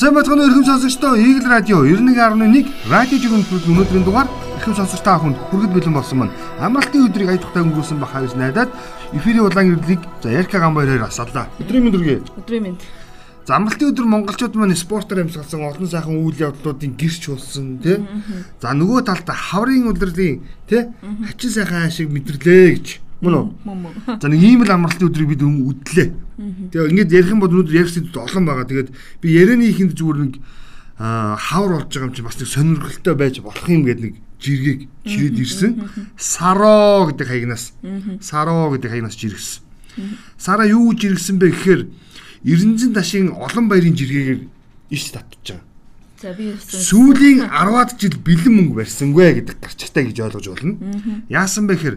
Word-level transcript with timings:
Сайн 0.00 0.14
бацхан 0.16 0.40
өрхөм 0.40 0.64
сонсогчдоо 0.64 1.12
Eagle 1.12 1.44
Radio 1.52 1.78
91.1 1.84 2.88
радио 2.88 3.18
жигэн 3.20 3.44
бүрд 3.50 3.66
өнөөдрийн 3.68 4.04
дугаар 4.08 4.28
эрхэм 4.56 4.72
сонсогч 4.72 5.04
та 5.04 5.20
бүхэнд 5.20 5.36
хүргэж 5.52 5.70
бэлэн 5.76 5.92
болсон 5.92 6.18
маань 6.24 6.32
амралтын 6.56 7.04
өдрийг 7.04 7.28
ая 7.28 7.36
тухтай 7.36 7.60
өнгөрүүлсэн 7.68 8.00
бахаа 8.00 8.24
гэж 8.24 8.32
найдаад 8.32 8.72
эфирийн 9.12 9.44
удаан 9.44 9.76
гэрлийг 9.76 10.00
за 10.24 10.32
Ярка 10.32 10.56
гамбайраар 10.56 11.04
асаалаа. 11.04 11.52
Өдрийн 11.60 11.84
мэнд 11.84 12.00
үргээ. 12.00 12.18
Өдрийн 12.32 12.62
мэнд. 12.64 12.80
За 13.44 13.60
амралтын 13.60 13.92
өдөр 13.92 14.06
монголчууд 14.08 14.56
маань 14.56 14.72
спортоор 14.72 15.20
амьсгалсан 15.20 15.68
олон 15.68 15.84
сайхан 15.92 16.16
үйл 16.16 16.48
явдлуудын 16.48 16.96
гэрч 16.96 17.22
болсон 17.28 17.76
тий. 17.84 18.00
За 18.56 18.72
нөгөө 18.72 19.04
талдаа 19.04 19.36
хаврын 19.36 19.84
удирлын 19.84 20.40
тий 20.64 20.88
хачин 21.28 21.52
сайхан 21.52 21.92
ашиг 21.92 22.08
мэдэрлээ 22.08 22.72
гэж 22.72 22.86
Мөн 23.20 23.34
үү? 23.36 23.46
За 24.20 24.28
нэг 24.28 24.40
ийм 24.40 24.64
л 24.64 24.72
амралтын 24.72 25.08
өдрийг 25.12 25.36
бид 25.36 25.44
үдлээ. 25.44 26.08
Тэгээ 26.72 26.90
ингээд 26.96 27.12
ярих 27.12 27.32
юм 27.36 27.40
бол 27.44 27.52
өнөөдөр 27.52 27.76
ярих 27.76 27.92
зүйл 27.92 28.16
олон 28.16 28.44
байгаа. 28.48 28.64
Тэгээд 28.64 28.90
би 29.20 29.28
ярианы 29.36 29.68
ихэнд 29.68 29.92
зүгээр 29.92 30.18
нэг 30.24 30.34
хавар 30.96 31.84
болж 31.84 31.92
байгаа 31.92 32.08
юм 32.08 32.16
чи 32.16 32.22
бас 32.24 32.36
нэг 32.40 32.48
сонирхолтой 32.48 33.14
байж 33.16 33.34
болох 33.44 33.68
юм 33.68 33.84
гэдэг 33.84 34.04
нэг 34.04 34.14
жиргэг 34.40 34.80
чирээд 35.04 35.36
ирсэн. 35.36 35.72
Саро 36.16 37.08
гэдэг 37.12 37.26
хаягнаас. 37.28 37.76
Саро 38.24 38.72
гэдэг 38.72 38.88
хаягнаас 38.88 39.16
жиргсэн. 39.16 39.68
Сара 40.38 40.64
юу 40.64 40.92
жиргсэн 40.96 41.36
бэ 41.36 41.52
гэхээр 41.52 41.82
Эрензэн 42.44 42.96
ташийн 42.96 43.36
олон 43.36 43.68
баярын 43.68 43.96
жиргэгээр 43.96 44.40
иш 44.88 45.12
татчихж 45.12 45.60
байгаа. 45.60 45.68
За 46.20 46.32
би 46.32 46.52
юусэн. 46.52 46.80
Сүүлийн 46.88 47.40
10-аад 47.52 47.96
жил 48.00 48.16
бэлэн 48.16 48.54
мөнгө 48.56 48.80
барьсангүй 48.80 49.44
гэдэг 49.44 49.56
гарчтай 49.60 50.04
гэж 50.08 50.18
ойлгож 50.24 50.46
болно. 50.52 50.76
Яасан 51.28 51.68
бэ 51.68 51.76
гэхээр 51.76 51.96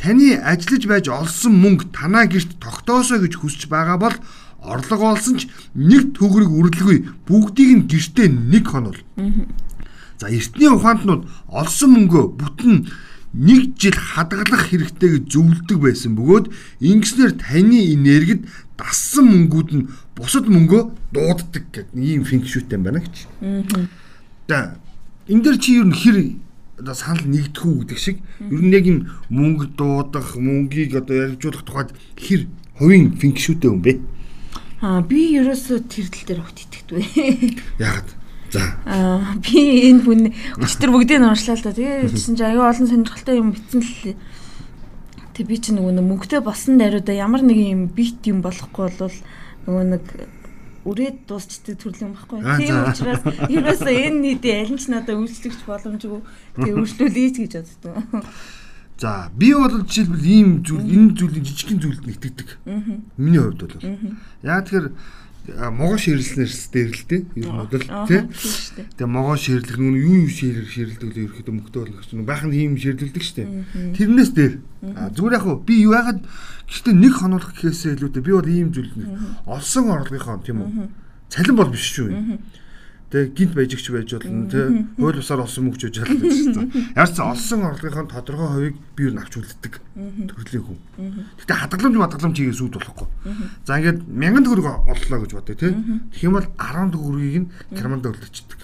таны 0.00 0.40
ажиллаж 0.40 0.84
байж 0.88 1.06
олсон 1.12 1.60
мөнгө 1.60 1.92
танаа 1.92 2.24
гэрт 2.24 2.56
тогтоосоо 2.56 3.20
гэж 3.20 3.36
хүсэж 3.36 3.68
байгаа 3.68 4.00
бол 4.00 4.16
орлого 4.64 5.12
олсон 5.12 5.36
ч 5.36 5.48
нэг 5.76 6.16
төгрөг 6.16 6.48
үрэлгүй 6.48 6.98
бүгдийг 7.28 7.70
нь 7.76 7.86
гэртээ 7.88 8.28
нэг 8.32 8.64
хонол. 8.64 8.96
За 10.16 10.32
эртний 10.32 10.72
ухаантнууд 10.72 11.28
олсон 11.48 11.90
мөнгөө 11.96 12.24
бүтэн 12.40 12.88
нэг 13.32 13.76
жил 13.78 13.96
хадгалах 13.96 14.68
хэрэгтэй 14.68 15.20
гэж 15.20 15.24
зөвлөдөг 15.32 15.78
байсан 15.80 16.16
бөгөөд 16.16 16.46
ингэснээр 16.80 17.32
таны 17.38 17.78
энергид 17.94 18.48
дассан 18.80 19.28
мөнгүүд 19.28 19.70
нь 19.76 19.88
бусад 20.16 20.48
мөнгөө 20.48 20.82
дууддаг 21.14 21.64
гэдэг 21.72 21.94
ийм 21.94 22.24
финкшүүтэй 22.24 22.76
юм 22.76 22.84
байна 22.84 23.00
гэж. 23.04 23.16
За 24.48 24.76
энэ 25.28 25.42
дэр 25.44 25.56
чи 25.62 25.78
юу 25.78 25.92
хэр 25.92 26.36
одоо 26.80 26.94
санал 26.96 27.28
нэгдэхүү 27.28 27.74
гэдэг 27.84 27.98
шиг 28.00 28.18
ер 28.48 28.60
нь 28.64 28.72
яг 28.72 28.84
юм 28.88 28.98
мөнгө 29.28 29.76
дуудах, 29.76 30.34
мөнгийг 30.40 30.96
одоо 30.96 31.28
ярилцуулах 31.28 31.64
тухайд 31.64 31.90
хэр 32.16 32.48
хувийн 32.80 33.14
финкшүүтэй 33.20 33.68
юм 33.68 33.80
бэ? 33.84 34.00
Аа 34.80 35.04
би 35.04 35.36
ерөөсөө 35.36 35.78
тэр 35.86 36.08
тал 36.08 36.24
дээр 36.24 36.40
огт 36.40 36.58
итгэдэггүй. 36.64 37.04
Яагаад? 37.84 38.08
За. 38.50 38.64
Аа 38.88 39.36
би 39.38 39.92
энэ 39.92 40.02
хүн 40.02 40.20
өчтөр 40.56 40.90
бүгдийг 40.90 41.20
нь 41.20 41.28
уншлаа 41.28 41.60
л 41.60 41.64
да. 41.68 41.76
Тэгээ 41.76 42.08
чинь 42.16 42.34
ч 42.34 42.42
аюу 42.42 42.64
олон 42.64 42.88
сонирхолтой 42.88 43.36
юм 43.36 43.52
битсэн 43.52 43.84
л 43.84 44.16
Тэг 45.40 45.48
би 45.48 45.56
чи 45.56 45.72
нөгөө 45.72 46.04
мөнгөтэй 46.04 46.42
болсон 46.44 46.76
даруйда 46.76 47.14
ямар 47.16 47.40
нэг 47.40 47.56
юм 47.56 47.86
бит 47.88 48.20
юм 48.28 48.42
болохгүй 48.44 48.92
бол 48.98 49.16
нөгөө 49.64 49.84
нэг 49.88 50.04
үрээд 50.90 51.16
дуусчдаг 51.30 51.76
төрлийн 51.78 52.12
байхгүй. 52.18 52.38
Тийм 52.58 52.76
учраас 52.90 53.22
ерөөсөө 53.46 53.94
энэ 54.10 54.18
нийтийн 54.20 54.66
аль 54.66 54.74
нь 54.74 54.80
ч 54.82 54.90
надад 54.90 55.16
үйлчлэгч 55.16 55.60
боломжгүй. 55.64 56.20
Тэгээ 56.58 56.76
үйлчлүүлээч 56.76 57.36
гэж 57.46 57.52
боддог. 57.62 58.26
За 59.00 59.30
би 59.32 59.54
бол 59.56 59.80
жишээлбэл 59.86 60.26
ийм 60.28 60.50
зүйл 60.60 60.84
энэ 60.84 61.16
зүйлийн 61.16 61.46
жижигхэн 61.46 61.80
зүйлд 61.80 62.04
нэгтгэдэг. 62.04 62.48
Миний 63.16 63.40
хувьд 63.40 63.64
бол. 63.64 63.80
Яа 64.44 64.60
тэгэхээр 64.60 64.92
могоо 65.48 65.96
ширэлснээс 65.96 66.68
дээр 66.70 66.90
л 66.92 67.04
дээ. 67.08 67.22
Ер 67.40 67.48
нь 67.48 67.56
бол 67.56 67.86
тий. 68.06 68.22
Тэгээ 68.96 69.08
могоо 69.08 69.36
ширлэх 69.40 69.76
нүг 69.80 69.96
юу 69.96 70.26
юу 70.26 70.30
ширэл 70.30 70.68
ширэлдэг 70.68 71.10
л 71.10 71.22
ерөөхдөө 71.24 71.54
мөнгөтэй 71.54 71.80
болох 71.80 72.06
чинь 72.06 72.28
баахан 72.28 72.52
хийм 72.52 72.76
ширлэлдэг 72.76 73.24
штэ. 73.24 73.48
Тэрнээс 73.96 74.30
дээр 74.36 74.54
зүгээр 75.16 75.36
яг 75.40 75.46
би 75.64 75.74
юу 75.82 75.96
ягаад 75.96 76.20
гэхдээ 76.68 76.94
нэг 76.94 77.14
хонолох 77.16 77.50
гэхээсээ 77.56 77.96
илүүтэй 77.96 78.22
би 78.22 78.32
бол 78.36 78.48
ийм 78.48 78.68
зүйл 78.70 78.92
олсон 79.48 79.90
орлогынхоо 79.90 80.44
тийм 80.44 80.60
үү. 80.60 80.70
Цалин 81.32 81.56
бол 81.56 81.72
биш 81.72 81.88
шүү. 81.96 82.10
Тэг 83.10 83.34
гинт 83.34 83.54
байжигч 83.58 83.90
байж 83.90 84.14
болно 84.14 84.46
тий. 84.46 84.86
Хууль 84.94 85.18
бусаар 85.18 85.42
олсон 85.42 85.66
мөнгө 85.66 85.78
ч 85.82 85.82
байж 85.90 85.96
болно 86.06 86.30
гэсэн. 86.30 86.66
Ямар 86.94 87.10
ч 87.10 87.18
олсон 87.18 87.60
орлогынхон 87.66 88.06
тодорхой 88.06 88.48
хувийг 88.54 88.76
би 88.94 89.02
юу 89.10 89.18
авч 89.18 89.34
үлддэг 89.34 89.74
төрлийн 90.30 90.62
хүн. 90.62 90.78
Гэтэ 91.42 91.54
хадгаламж 91.58 91.98
хадгаламж 91.98 92.36
хийгээ 92.38 92.54
сүйд 92.54 92.78
болохгүй. 92.78 93.08
За 93.66 93.82
ингээд 93.82 94.06
1000 94.06 94.46
төгрөг 94.46 94.66
оллоо 94.86 95.18
гэж 95.26 95.32
бодъё 95.34 95.58
тий. 95.58 95.74
Тэгэх 96.14 96.22
юм 96.22 96.38
бол 96.38 96.46
10 96.54 96.94
төгрөгийг 96.94 97.36
нь 97.42 97.50
карманд 97.74 98.06
өлдөчдөг 98.06 98.60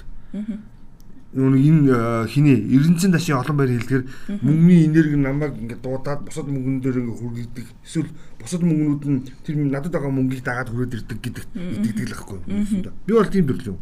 нүг 1.35 1.59
энэ 1.59 2.29
хиний 2.31 2.59
эренцэн 2.71 3.11
дашийн 3.11 3.43
олон 3.43 3.57
байр 3.57 3.75
хэлдгэр 3.75 4.05
мөнгөний 4.47 4.87
энерги 4.87 5.17
намайг 5.19 5.59
ингээд 5.59 5.83
дуудаад 5.83 6.23
бусад 6.23 6.47
мөнгөн 6.47 6.81
дээр 6.81 7.03
ингээд 7.03 7.19
хүргэдэг 7.19 7.67
эсвэл 7.83 8.11
бусад 8.39 8.63
мөнгнүүд 8.63 9.05
нь 9.11 9.21
тэр 9.43 9.55
надад 9.59 9.91
байгаа 9.91 10.13
мөнгийг 10.15 10.47
дагаад 10.47 10.71
хүрээд 10.71 10.97
ирдэг 11.03 11.19
гэдэг 11.19 11.45
итгэдэг 11.51 12.07
л 12.07 12.15
байхгүй 12.15 12.39
юм. 12.47 12.95
Би 13.05 13.13
бол 13.13 13.27
тийм 13.27 13.47
төрөл 13.51 13.71
юм. 13.75 13.79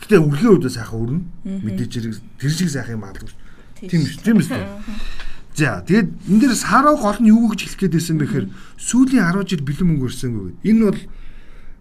Гэтэ 0.00 0.16
үргийн 0.24 0.50
хувьд 0.56 0.72
сайхан 0.72 0.98
өрнө. 1.04 1.22
Мэдээж 1.44 1.92
тэр 2.40 2.50
шиг 2.50 2.70
сайхан 2.72 2.96
юм 2.96 3.04
аалдаг. 3.04 3.28
Тийм 3.84 4.00
шүү. 4.00 4.24
Тийм 4.24 4.40
шүү. 4.40 4.64
За 5.54 5.84
тэгээд 5.84 6.08
энэ 6.32 6.40
дээр 6.40 6.54
сараа 6.56 6.96
гол 6.96 7.18
нь 7.20 7.28
юу 7.28 7.52
гэж 7.52 7.76
хэлэх 7.76 7.80
гээд 7.84 7.94
байсан 7.98 8.16
бэ 8.16 8.24
гэхээр 8.24 8.46
сүүлийн 8.80 9.24
10 9.28 9.50
жил 9.50 9.62
бэлэн 9.66 9.86
мөнгө 9.92 10.06
өрсөнгүй. 10.08 10.50
Энэ 10.64 10.82
бол 10.88 11.00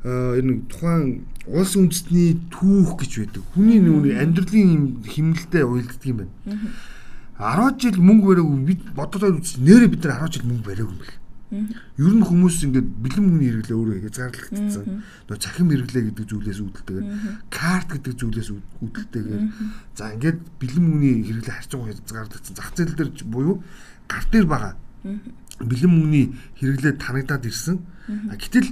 энэ 0.04 0.64
тухайн 0.72 1.28
улс 1.48 1.76
үндэстний 1.76 2.40
түүх 2.54 2.96
гэж 3.00 3.12
байдаг. 3.28 3.44
Хүний 3.52 3.80
нүуний 3.84 4.16
амьдралын 4.16 4.70
юм 4.72 4.84
химнэлтэд 5.04 5.66
уйлддаг 5.68 6.06
юм 6.08 6.18
байна. 6.24 6.34
10 7.40 7.80
жил 7.80 8.00
мөнгө 8.00 8.28
бариагүй 8.32 8.60
бид 8.68 8.82
бодоод 8.96 9.44
үз 9.44 9.60
нэрээ 9.60 9.92
бид 9.92 10.04
нар 10.08 10.28
10 10.28 10.40
жил 10.40 10.48
мөнгө 10.48 10.68
бариагүй 10.68 10.96
юм 10.96 11.00
бэл. 11.04 11.20
Ер 11.50 12.14
нь 12.14 12.22
хүмүүс 12.22 12.62
ингээд 12.62 12.90
бэлэн 13.02 13.26
мөнгөний 13.26 13.50
хэрэглээ 13.50 13.78
өөрөө 13.80 13.98
хязгаарлагдсан. 14.06 14.86
Нөгөө 15.26 15.42
цахим 15.42 15.68
хэрэглээ 15.74 16.04
гэдэг 16.14 16.26
зүйлээс 16.30 16.60
үүдэлтэйгээр 16.62 17.08
карт 17.50 17.90
гэдэг 17.90 18.14
зүйлээс 18.22 18.50
үүдэлтэйгээр 18.54 19.44
за 19.98 20.14
ингээд 20.14 20.40
бэлэн 20.62 20.84
мөнгөний 20.86 21.16
хэрэглээ 21.26 21.56
харьцангуй 21.58 21.90
хязгаарлагдсан. 21.90 22.54
Зах 22.54 22.70
зээл 22.78 22.94
дээр 22.94 23.10
буюу 23.26 23.66
гар 24.06 24.26
дээр 24.30 24.46
байгаа 24.46 24.74
бэлэн 25.58 25.90
мөнгөний 25.90 26.26
хэрэглээ 26.62 26.94
танагдаад 27.02 27.44
ирсэн. 27.50 27.82
Гэтэл 28.30 28.70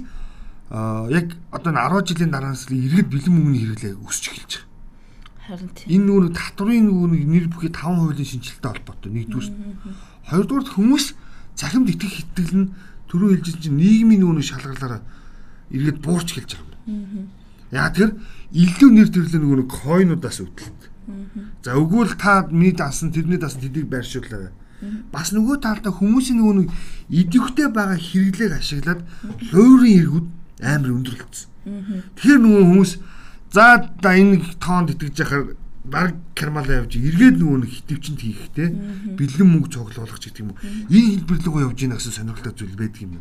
аа 0.70 1.08
яг 1.08 1.36
одоо 1.50 1.72
10 1.72 2.04
жилийн 2.08 2.30
дараанаас 2.30 2.68
иргэд 2.68 3.08
бэлэн 3.08 3.32
мөнгөний 3.32 3.62
хэрэглээ 3.64 3.94
өсч 4.04 4.24
эхэлж 4.28 4.52
байгаа. 4.60 4.68
Харин 5.48 5.70
тийм. 5.72 5.88
Энэ 5.88 6.04
нүүр 6.04 6.24
татврын 6.36 6.84
нүүр 6.92 7.10
нэр 7.24 7.46
бүхий 7.48 7.72
5 7.72 7.80
хуулийн 7.80 8.28
шинжилтэй 8.28 8.68
холбоотой 8.68 9.10
нэгдүгээр. 9.16 9.48
Хоёрдугаар 10.28 10.66
хүмүүс 10.68 11.06
цахимд 11.56 11.88
итгэх 11.88 12.20
итгэл 12.20 12.54
нь 12.60 12.72
түрүү 13.08 13.40
хэлж 13.40 13.56
чинь 13.64 13.80
нийгмийн 13.80 14.20
нүүрийн 14.20 14.44
шалгарлаараа 14.44 15.00
иргэд 15.72 16.04
буурч 16.04 16.36
эхэлж 16.36 16.60
байгаа 16.60 16.76
юм. 16.84 17.32
Яа 17.72 17.88
тэр 17.88 18.12
илүү 18.52 18.90
нэр 18.92 19.08
төрлөө 19.08 19.40
нөгөө 19.40 19.68
койнуудаас 19.72 20.44
үүдэлдэг. 20.44 20.84
За 21.64 21.76
өгвөл 21.80 22.12
та 22.20 22.44
миний 22.52 22.76
дасан 22.76 23.12
тэрний 23.12 23.40
дасан 23.40 23.64
тэдийг 23.64 23.88
байршууллаа. 23.88 24.52
Бас 25.12 25.32
нөгөө 25.32 25.64
талдаа 25.64 25.92
хүмүүсийн 25.96 26.38
нөгөө 26.38 26.54
нэг 26.60 26.68
идэвхтэй 27.08 27.68
байгаа 27.72 27.98
хэрэглээг 27.98 28.52
ашиглаад 28.52 29.00
хуурийн 29.50 29.98
эргүүд 30.04 30.26
амар 30.62 30.90
өндөрлөлтсөн. 30.94 31.48
Тэгэхээр 32.18 32.40
нөгөө 32.42 32.64
хүмүүс 32.66 32.92
за 33.52 33.64
да 34.02 34.10
энэ 34.16 34.42
тоонд 34.58 34.92
итгэж 34.92 35.16
яхаар 35.22 35.44
баг 35.88 36.14
кармалаа 36.36 36.84
явж 36.84 37.00
эргээд 37.00 37.40
нөгөө 37.40 37.58
нэг 37.64 37.72
хитвчэнд 37.72 38.20
хийхтэй 38.20 38.68
бэлэн 39.16 39.48
мөнгө 39.48 39.72
цуглуулах 39.72 40.20
гэдэг 40.20 40.42
юм 40.44 40.52
уу. 40.52 40.60
Энэ 40.92 41.24
хэлбэр 41.24 41.38
рүү 41.48 41.64
явж 41.64 41.78
ийн 41.80 41.96
гэсэн 41.96 42.12
сонирхолтой 42.12 42.52
зүйл 42.52 42.76
байдаг 42.76 43.02
юм. 43.02 43.12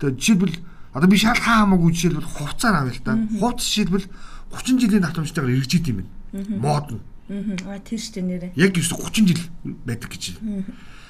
Тэгээ 0.00 0.16
жишээлбэл 0.16 0.56
одоо 0.96 1.08
би 1.08 1.16
шал 1.20 1.36
хаа 1.36 1.68
хамаагүй 1.68 1.92
жишээлбэл 1.92 2.32
хувцаар 2.32 2.76
авъя 2.80 2.96
л 2.96 3.04
та. 3.04 3.12
Хувц 3.36 3.60
жишээлбэл 3.60 4.06
30 4.56 4.80
жилийн 4.80 5.04
давтамжтайгаар 5.04 5.52
эргэжид 5.52 5.86
юм 5.92 5.96
байна. 6.00 6.10
Мод 6.56 6.86
нь. 6.96 7.02
Аа 7.68 7.76
тийм 7.84 8.00
шүү 8.00 8.12
дээ 8.16 8.24
нэрээ. 8.24 8.52
Яг 8.56 8.72
юу 8.72 8.88
30 8.88 9.28
жил 9.28 9.42
байдаг 9.84 10.08
гэж. 10.08 10.24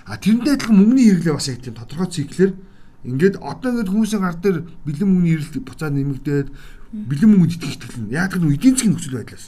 А 0.03 0.19
тэрнтэй 0.19 0.59
адилхан 0.59 0.77
мөнгөний 0.83 1.15
хэрэглээ 1.15 1.37
бас 1.39 1.47
яг 1.47 1.63
тийм 1.63 1.79
тодорхой 1.79 2.11
циклэр 2.11 2.51
Ингээд 3.07 3.39
одоо 3.39 3.71
ингээд 3.71 3.93
хүмүүсийн 3.95 4.23
гар 4.23 4.37
дээр 4.43 4.59
бэлэн 4.83 5.07
мөнгөний 5.07 5.35
эрэлт 5.39 5.55
буцаад 5.63 5.95
нэмэгдээд 5.95 6.49
бэлэн 6.91 7.31
мөнгөнд 7.31 7.55
итгэх 7.55 7.75
итгэл 7.79 7.99
нь 8.03 8.15
яг 8.17 8.33
нь 8.35 8.51
эдийн 8.51 8.75
засгийн 8.75 8.93
нөхцөл 8.97 9.19
байдлаас. 9.23 9.47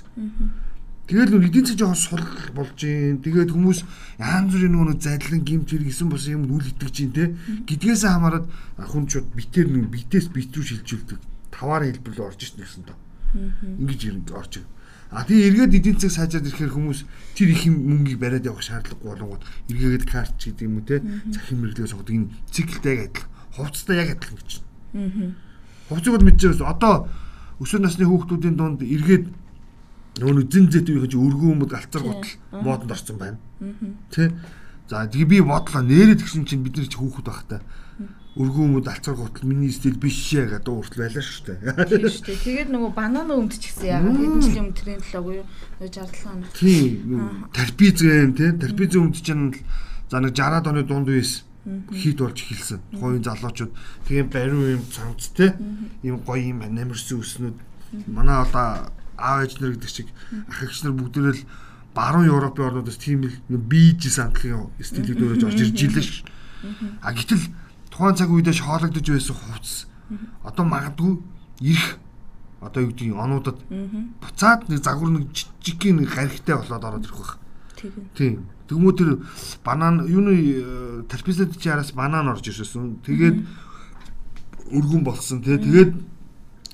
Тэгэл 1.10 1.32
нөр 1.34 1.46
эдийн 1.50 1.66
засгийн 1.66 1.82
жоохон 1.82 1.98
сул 1.98 2.26
болж 2.54 2.78
гин. 2.78 3.18
Тэгээд 3.18 3.50
хүмүүс 3.50 3.80
янз 4.22 4.54
бүрийн 4.54 4.70
нөгөө 4.70 4.96
задлан 5.02 5.42
гимт 5.42 5.68
хэрэг 5.74 5.88
гисэн 5.90 6.08
бос 6.12 6.30
юм 6.30 6.46
үл 6.46 6.62
итгэж 6.62 6.94
гин 6.94 7.10
те. 7.10 7.34
Гэдгээс 7.66 8.02
хамаарат 8.06 8.46
хүнчуд 8.78 9.26
битээр 9.34 9.66
нэг 9.66 9.90
битээс 9.90 10.30
бит 10.30 10.54
рүү 10.54 10.66
шилжүүлдэг. 10.70 11.18
Таваар 11.50 11.90
хэлбэр 11.90 12.14
рүү 12.14 12.26
орж 12.30 12.40
ирсэн 12.46 12.62
гэсэн 12.62 12.84
тоо. 12.86 12.98
Ингэж 13.82 14.00
ирэн 14.06 14.22
орж 14.30 14.62
ирнэ. 14.62 14.70
А 15.10 15.26
тэгээ 15.26 15.66
эргээд 15.66 15.74
эдийн 15.74 15.98
засаг 15.98 16.30
сайжаад 16.30 16.46
ирэхээр 16.46 16.70
хүмүүс 16.70 17.02
тэр 17.34 17.50
их 17.50 17.66
мөнгийг 17.66 18.22
бариад 18.22 18.46
явах 18.46 18.62
шаардлагагүй 18.62 19.10
болонгууд 19.10 19.42
эргээгээд 19.66 20.06
карт 20.06 20.38
ч 20.38 20.54
гэдэг 20.54 20.70
юм 20.70 20.78
уу 20.78 20.86
те 20.86 21.02
захин 21.34 21.58
мэрэглээ 21.66 21.90
энэ 22.14 22.30
циклтэй 22.54 23.10
адилхан 23.10 23.29
хувцастай 23.56 23.96
яг 24.02 24.16
адилхан 24.16 24.38
гэж. 24.38 24.50
Аа. 24.94 25.34
Хувцсыг 25.88 26.12
бол 26.14 26.26
мэдчихээс 26.28 26.62
одоо 26.62 27.08
өсвөр 27.60 27.82
насны 27.84 28.06
хүүхдүүдийн 28.06 28.56
дунд 28.56 28.80
эргээд 28.82 29.26
нөгөө 30.20 30.44
зэн 30.50 30.66
зэт 30.70 30.88
үеийн 30.90 31.18
өргөн 31.18 31.52
өмд 31.60 31.72
алцар 31.74 32.02
гутал 32.02 32.34
модонд 32.50 32.92
орсон 32.92 33.16
байна. 33.18 33.38
Тэ. 34.10 34.32
За 34.90 35.06
тэгээ 35.06 35.28
би 35.28 35.38
бодлоо 35.40 35.82
нээрэд 35.82 36.22
гисэн 36.22 36.44
чинь 36.44 36.66
бид 36.66 36.76
нар 36.76 36.88
ч 36.90 36.98
хүүхэд 36.98 37.26
байхтай 37.26 37.60
өргөн 38.38 38.78
өмд 38.78 38.86
алцар 38.86 39.14
гутал 39.18 39.48
миний 39.48 39.70
стил 39.74 39.98
биш 39.98 40.14
шээ 40.30 40.46
гэдэг 40.54 40.70
ууртал 40.70 41.02
байлаа 41.02 41.22
шүү 41.22 41.44
дээ. 41.50 41.58
Тийм 41.90 42.06
шүү 42.06 42.24
дээ. 42.30 42.38
Тэгээд 42.46 42.70
нөгөө 42.70 42.90
банана 42.94 43.34
өмд 43.34 43.58
ч 43.58 43.74
гэсэн 43.74 43.86
яг 43.90 44.06
хэдэн 44.06 44.40
жилийн 44.40 44.66
өмнө 44.70 45.02
л 45.02 45.18
агуу 45.18 45.34
юу 45.42 45.46
67 45.82 46.30
он. 46.30 46.40
Тийм. 46.54 47.50
Тарпизэн 47.50 48.30
тий 48.38 48.50
тарпизэн 48.54 49.02
өмд 49.02 49.16
чинь 49.18 49.50
за 50.06 50.22
нэг 50.22 50.32
60-аад 50.38 50.66
оны 50.70 50.82
дунд 50.86 51.10
үеэс 51.10 51.49
хит 51.92 52.18
болж 52.18 52.38
эхэлсэн. 52.40 52.80
Тухайн 52.92 53.24
залуучууд. 53.24 53.72
Тэгээ 54.08 54.26
бариу 54.32 54.80
юм 54.80 54.84
цамц 54.88 55.28
те. 55.36 55.56
Ийм 56.02 56.20
гоё 56.24 56.52
юм 56.52 56.64
намирсан 56.64 57.20
өснүүд 57.20 57.56
манай 58.06 58.42
одоо 58.42 58.90
аав 59.18 59.44
ээж 59.44 59.60
нар 59.60 59.74
гэдэг 59.74 59.90
чиг 59.90 60.08
ах 60.48 60.62
эгч 60.62 60.82
нар 60.82 60.94
бүгдээрээ 60.96 61.34
л 61.36 61.46
баруун 61.94 62.30
Европын 62.30 62.66
орнуудаас 62.70 62.96
тийм 62.96 63.26
л 63.26 63.36
бийж 63.50 64.08
самтлын 64.08 64.70
стилийг 64.80 65.18
дөөрөж 65.18 65.42
орж 65.44 65.60
ирж 65.60 65.78
илээ 65.84 66.04
ш. 66.06 66.24
А 67.02 67.12
гэтэл 67.12 67.50
тухайн 67.90 68.16
цаг 68.16 68.30
үедээ 68.30 68.56
хоологдож 68.62 69.06
байсан 69.10 69.36
хувцс 69.36 69.90
одоо 70.46 70.64
магадгүй 70.64 71.18
ирэх 71.60 71.98
одоо 72.60 72.80
юу 72.84 72.90
гэдгийг 72.94 73.16
онуудад 73.16 73.58
буцаад 74.22 74.68
нэг 74.68 74.80
загвар 74.84 75.10
нэг 75.10 75.24
жижигхэн 75.34 76.06
гаригтай 76.06 76.56
болоод 76.56 76.84
ороод 76.84 77.04
ирэх 77.04 77.18
байх. 77.18 77.34
Тийм. 78.14 78.46
Тэгмүү 78.70 78.92
тэр 78.94 79.10
банан 79.66 80.06
юуны 80.06 81.04
тарпизад 81.10 81.58
чи 81.58 81.68
араас 81.68 81.90
банан 81.90 82.30
орж 82.30 82.46
ирсэн. 82.46 83.02
Тэгээд 83.02 83.42
өргөн 84.70 85.02
болсон 85.02 85.42
тий. 85.42 85.58
Тэгээд 85.58 85.98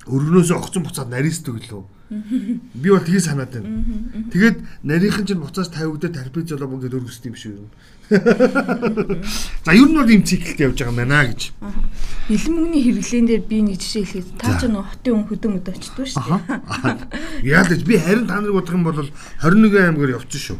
өргөнөөс 0.04 0.52
огцон 0.52 0.84
буцаад 0.84 1.08
нарийс 1.08 1.40
төглөө. 1.40 1.95
Би 2.08 2.90
бол 2.90 3.02
тгий 3.02 3.18
санаад 3.18 3.50
байна. 3.50 3.82
Тэгээд 4.30 4.58
нарийнхан 4.86 5.26
чинь 5.26 5.42
буцаас 5.42 5.68
тавигдаад 5.74 6.14
тарпиз 6.14 6.54
болоо 6.54 6.78
бүгд 6.78 6.94
өргөсд 6.94 7.26
юм 7.26 7.34
шиг 7.34 7.58
юм. 7.58 7.70
За 9.66 9.74
ер 9.74 9.90
нь 9.90 9.98
бол 9.98 10.06
ийм 10.06 10.22
циклд 10.22 10.54
явж 10.54 10.78
байгаа 10.78 10.94
юм 10.94 11.00
байна 11.02 11.26
гэж. 11.26 11.50
Бэлэн 12.30 12.54
мөнгөний 12.54 12.82
хэрэглэн 12.86 13.26
дээр 13.26 13.42
би 13.42 13.58
нэг 13.66 13.82
жишээ 13.82 14.06
хэлээд 14.06 14.38
та 14.38 14.54
ч 14.54 14.70
нөө 14.70 14.86
хотын 14.86 15.14
хүн 15.18 15.26
хөдөө 15.26 15.50
мөдөө 15.50 15.74
очтгүй 15.74 16.06
шүү 16.14 16.22
дээ. 16.22 17.50
Яа 17.50 17.66
л 17.66 17.82
би 17.82 17.98
харин 17.98 18.30
та 18.30 18.38
нарыг 18.38 18.54
бодох 18.54 18.74
юм 18.78 18.86
бол 18.86 19.02
21 19.42 19.90
аймгаар 19.90 20.14
явчих 20.22 20.42
шүү. 20.46 20.58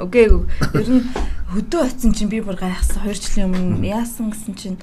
Окей. 0.00 0.32
Ер 0.32 0.88
нь 0.88 1.04
хөдөө 1.52 1.80
очсон 1.84 2.16
чинь 2.16 2.32
би 2.32 2.40
бүр 2.40 2.56
гайхсан 2.56 3.04
2 3.04 3.12
жилийн 3.12 3.52
өмнө 3.52 3.84
яасан 3.84 4.32
гэсэн 4.32 4.54
чинь 4.56 4.80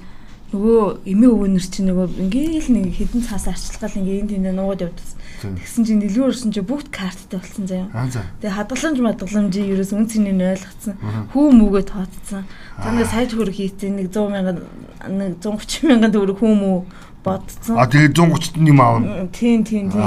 нөгөө 0.54 1.10
эмээ 1.10 1.30
өвөнөр 1.34 1.66
чинь 1.66 1.90
нөгөө 1.90 2.06
ингээл 2.30 2.70
нэг 2.70 2.94
хідэн 2.94 3.26
цаас 3.26 3.50
арчилгаал 3.50 3.98
ингээ 3.98 4.22
энэ 4.22 4.30
тэнд 4.38 4.54
нуугаад 4.54 4.86
явдсан. 4.86 5.18
Тэгсэн 5.42 5.82
чинь 5.82 6.00
дэлгүүр 6.00 6.30
өрсөн 6.30 6.54
чинь 6.54 6.68
бүгд 6.70 6.88
карттай 6.94 7.42
болсон 7.42 7.66
заяа. 7.66 7.90
Тэгээ 8.38 8.54
хадгаламж 8.54 8.98
мадгаламжийг 9.02 9.74
ерөөс 9.74 9.92
үн 9.98 10.06
цэнийг 10.06 10.38
ойлгоцсон. 10.38 10.94
Хүү 11.34 11.46
мүүгээ 11.58 11.84
тооцсон. 11.90 12.44
Ингээ 12.80 13.10
сая 13.10 13.26
төгрөг 13.26 13.56
хийцэн 13.58 13.98
нэг 13.98 14.08
100 14.14 14.30
мянган 14.30 14.62
нэг 15.10 15.42
130 15.42 15.90
мянган 15.90 16.14
төгрөг 16.14 16.38
хүү 16.38 16.54
мүү 16.54 16.78
бодцсон. 17.24 17.76
А 17.76 17.90
тэгээ 17.90 18.14
130-т 18.14 18.62
юм 18.62 18.80
аавна. 18.80 19.26
Тийм 19.34 19.64
тийм 19.66 19.90
тийм. 19.90 20.06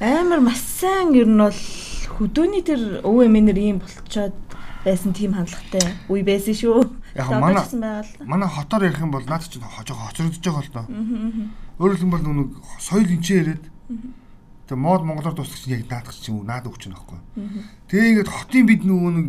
Амар 0.00 0.40
маш 0.40 0.58
сайн 0.58 1.12
ер 1.14 1.28
нь 1.28 1.38
бол 1.38 1.60
хөдөөний 2.18 2.62
тэр 2.62 3.02
өвөө 3.02 3.26
эмээнэр 3.28 3.58
ийм 3.58 3.78
болцоод 3.82 4.34
байсан 4.84 5.12
тийм 5.14 5.34
хандлагатай 5.38 5.94
үе 6.10 6.22
байсан 6.26 6.54
шүү. 6.54 6.82
Яг 7.14 7.28
манай 7.30 7.62
манай 8.26 8.48
хотоор 8.48 8.86
ярих 8.90 9.00
юм 9.00 9.14
бол 9.14 9.24
наад 9.24 9.46
чинь 9.46 9.62
хожоо 9.62 9.96
хоцрогдож 9.96 10.42
байгаа 10.42 10.62
л 10.62 10.74
доо. 10.74 10.86
Өөрөөр 11.78 11.98
хэлбэл 12.02 12.26
нэг 12.26 12.50
соёл 12.82 13.06
энчээ 13.06 13.38
яриад 13.42 13.64
тэгээ 14.66 14.82
мод 14.82 15.02
монголоор 15.06 15.34
дуусах 15.38 15.62
чинь 15.62 15.78
яг 15.78 15.86
наадах 15.86 16.18
чинь 16.18 16.42
наад 16.42 16.66
өгч 16.66 16.90
байгаа 16.90 16.98
байхгүй. 16.98 17.20
Тэгээ 17.90 18.10
ингээд 18.10 18.30
хотын 18.30 18.66
бид 18.66 18.82
нөгөө 18.82 19.12
нэг 19.14 19.28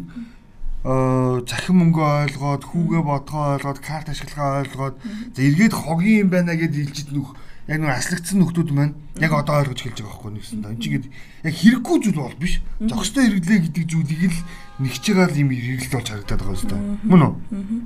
захин 0.83 1.75
мөнгө 1.79 2.01
ойлгоод 2.01 2.63
хүүгээ 2.67 3.01
бодгоо 3.07 3.55
ойлгоод 3.55 3.79
карт 3.79 4.11
ашиглахаа 4.11 4.67
ойлгоод 4.67 4.95
за 5.31 5.39
эргээд 5.39 5.73
хогийн 5.73 6.27
юм 6.27 6.29
байна 6.33 6.59
гэдээ 6.59 6.83
хэлжид 6.91 7.09
нүх 7.15 7.39
яг 7.67 7.79
нэг 7.79 7.91
аслагдсан 7.95 8.39
нөхдүүд 8.43 8.69
маань 8.75 8.95
яг 9.23 9.31
одоо 9.31 9.63
ойлгож 9.63 9.79
хэлж 9.79 10.03
байгаа 10.03 10.11
байхгүй 10.11 10.31
нэгсэн. 10.35 10.67
Энд 10.67 10.81
чинь 10.83 11.07
яг 11.47 11.55
хэрэггүй 11.55 11.97
зүйл 12.03 12.19
бол 12.19 12.35
биш. 12.35 12.59
Зохистой 12.83 13.31
хэрэглээ 13.31 13.59
гэдэг 13.71 13.85
зүйлийг 13.87 14.33
л 14.35 14.41
нэгж 14.83 15.03
байгаа 15.07 15.39
юм 15.39 15.49
хэрэглэл 15.55 15.95
болж 15.95 16.07
харагдаад 16.11 16.41
байгаа 16.43 16.59
юм 16.59 16.67
да. 16.67 16.77
Мөн 17.07 17.21
үү? 17.23 17.33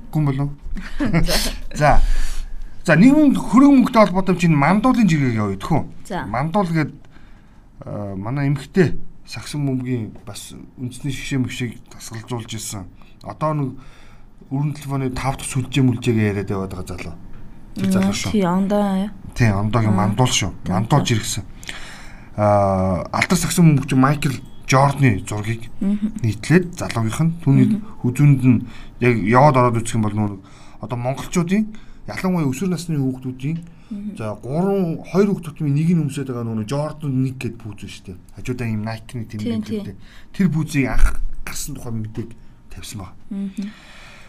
Гүн 0.09 0.24
болов. 0.25 0.50
За. 1.77 2.01
За 2.81 2.95
нийгэм 2.97 3.38
хөрөнгө 3.38 3.77
мөнгөтэй 3.85 4.01
холбоотой 4.01 4.35
чинь 4.41 4.57
мандуулын 4.57 5.06
жиргэг 5.06 5.38
яваа 5.38 5.53
идэх 5.53 5.69
үү? 5.69 5.83
Мандуул 6.25 6.71
гээд 6.73 6.94
манай 8.18 8.50
эмхтэй 8.50 8.97
сагсан 9.27 9.62
бөмбөгийн 9.68 10.15
бас 10.25 10.56
үндэсний 10.80 11.13
шишээ 11.13 11.44
мөвшийг 11.44 11.83
тасгалжуулж 11.91 12.47
ирсэн. 12.47 12.88
Одоо 13.27 13.53
нэг 13.53 13.69
өрн 14.50 14.71
телефоны 14.71 15.12
5 15.12 15.44
дахь 15.44 15.44
сүлжээ 15.44 15.83
мүлжээгээ 15.83 16.27
яриад 16.31 16.50
яваад 16.50 16.71
байгаа 16.71 16.88
залуу. 16.95 17.15
Тэр 17.77 17.91
залуу 17.94 18.13
шүү. 18.13 18.31
Тий, 18.33 18.44
ондоо. 18.44 19.09
Тий, 19.38 19.50
ондоогийн 19.53 19.95
мандуул 19.95 20.33
шүү. 20.33 20.51
Мандуулж 20.68 21.13
иргсэн. 21.13 21.45
Аа, 22.38 23.06
алдар 23.13 23.38
сагсан 23.38 23.65
мөнгөч 23.69 23.94
Майкл 23.97 24.38
Жордны 24.68 25.24
зургийг 25.24 25.71
нийтлээд 25.79 26.75
залуугийнх 26.75 27.21
нь 27.24 27.33
түүний 27.39 27.68
хүзүүнд 28.03 28.41
нь 28.44 28.68
яг 29.00 29.15
яваад 29.24 29.56
ороод 29.56 29.79
үзэх 29.79 29.95
юм 29.95 30.03
бол 30.03 30.18
нөө 30.18 30.38
одоо 30.83 30.97
монголчуудын 31.00 31.71
ялангуяа 32.12 32.51
өсвөр 32.51 32.75
насны 32.75 33.00
хүүхдүүдийн 33.00 33.57
за 34.19 34.35
3 34.44 35.07
2 35.07 35.23
хүүхдүүдийн 35.23 35.71
нэг 35.71 35.89
нь 35.95 36.03
өмсөд 36.03 36.27
байгаа 36.27 36.44
нөө 36.44 36.68
Jordan 36.68 37.15
1 37.15 37.39
гэд 37.39 37.56
пүүз 37.56 37.80
шүү 37.88 38.03
дээ. 38.12 38.18
Хажуудаа 38.35 38.68
юм 38.68 38.83
Nike-ны 38.83 39.23
тэмдэглэлтэй. 39.31 39.95
Тэр 40.35 40.47
пүүзийг 40.51 40.85
анх 40.91 41.23
гарсан 41.47 41.80
тухай 41.80 41.94
мэдээг 41.95 42.30
тавьсан 42.68 43.00
баг. 43.07 43.15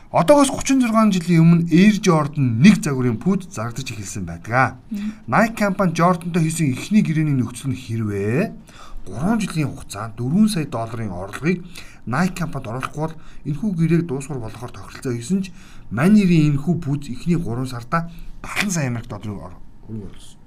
Одоогоос 0.09 0.49
36 0.49 1.21
жилийн 1.21 1.43
өмнө 1.45 1.69
Air 1.69 2.01
Jordan 2.01 2.65
нэг 2.65 2.81
загварын 2.81 3.21
пүүд 3.21 3.53
зарагдаж 3.53 3.93
эхэлсэн 3.93 4.25
байдаг. 4.25 4.81
Nike 5.29 5.53
компани 5.53 5.93
Jordan-той 5.93 6.49
хийсэн 6.49 6.73
эхний 6.73 7.05
гэрээний 7.05 7.37
нөхцөл 7.37 7.69
нь 7.69 7.77
хэрвээ 7.77 8.57
3 9.05 9.37
жилийн 9.37 9.69
хугацаанд 9.69 10.17
4 10.17 10.49
сая 10.49 10.65
долларын 10.65 11.13
орлогыг 11.13 11.61
Nike 12.09 12.41
компанид 12.41 12.73
оруулахгүй 12.73 13.05
бол 13.05 13.21
энэхүү 13.45 13.71
гэрээг 13.77 14.05
дуусгар 14.09 14.41
болгохоор 14.41 14.73
тохиролцоо 14.73 15.13
хийсэн 15.13 15.41
ч 15.45 15.53
Манирийн 15.93 16.57
энэхүү 16.57 16.75
пүүз 16.81 17.13
эхний 17.13 17.37
3 17.37 17.69
сарда 17.69 18.09
70 18.41 18.73
сая 18.73 18.89
Америк 18.89 19.13
долларын 19.13 19.61
хөрөнгө 19.85 20.09
оруулсан. 20.09 20.41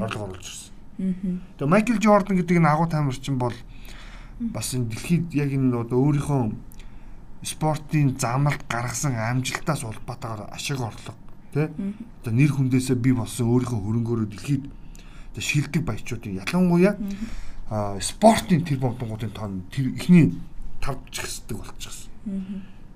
Орлого 0.00 0.24
оруулж 0.32 0.46
ирсэн. 0.48 0.72
Тэгээ 1.60 1.68
Майкл 1.68 2.00
Jordan 2.00 2.40
гэдэг 2.40 2.56
энэ 2.64 2.72
агуу 2.72 2.88
тамирчин 2.88 3.36
бол 3.36 3.52
бас 4.40 4.72
энэ 4.72 4.88
дэлхийд 4.88 5.36
яг 5.36 5.52
энэ 5.52 5.84
одоо 5.84 6.00
өөрийнхөө 6.00 6.71
спортын 7.42 8.16
замналт 8.18 8.62
гаргасан 8.68 9.14
амжилтаас 9.16 9.84
улбатаагаар 9.84 10.50
ашиг 10.54 10.80
орлого 10.80 11.18
тий 11.52 11.68
одоо 12.22 12.32
нэр 12.32 12.50
хүндээсээ 12.54 12.96
би 12.96 13.12
болсон 13.12 13.50
өөрийнхөө 13.50 13.80
хөрөнгөөрөө 13.82 14.28
дэлхийд 14.30 14.64
одоо 15.32 15.42
шилдэг 15.42 15.82
баячуудын 15.84 16.38
ялангуяа 16.42 16.94
спортын 18.00 18.64
тэр 18.64 18.78
бомбонгуудын 18.78 19.32
тоон 19.32 19.62
тэр 19.72 19.96
ихний 19.96 20.36
тавч 20.80 21.24
хэсдэг 21.24 21.56
болчихсон. 21.56 22.10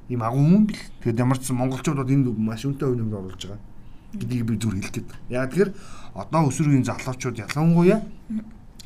Ийм 0.08 0.22
агуу 0.22 0.44
юм 0.44 0.66
бил. 0.66 0.76
Тэгээд 1.00 1.18
ямар 1.18 1.38
ч 1.38 1.50
монголчууд 1.50 1.96
бол 1.96 2.12
энд 2.12 2.28
маш 2.36 2.66
өнтэй 2.68 2.84
үе 2.84 3.00
нэмэр 3.00 3.16
оруулж 3.16 3.42
байгаа. 3.46 3.62
Гэдгийг 4.12 4.44
би 4.44 4.58
зүр 4.60 4.74
хэлдэг. 4.76 5.06
Яг 5.30 5.50
тэгэхээр 5.50 5.70
одоо 6.14 6.42
өсвөрийн 6.50 6.84
залуучууд 6.84 7.40
ялангуяа 7.40 8.04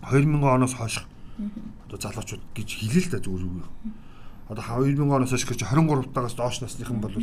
2000 0.06 0.46
оноос 0.46 0.74
хойш 0.78 1.04
одоо 1.88 1.98
залуучууд 1.98 2.42
гэж 2.54 2.68
хэлээ 2.86 3.02
л 3.04 3.10
да 3.10 3.18
зүгээр 3.18 3.66
одоо 4.50 4.82
2000 4.82 4.98
оноос 5.06 5.30
хойш 5.30 5.46
гэж 5.46 5.62
23 5.62 6.10
тагаас 6.10 6.34
доош 6.34 6.58
насныхан 6.60 6.98
бол 6.98 7.14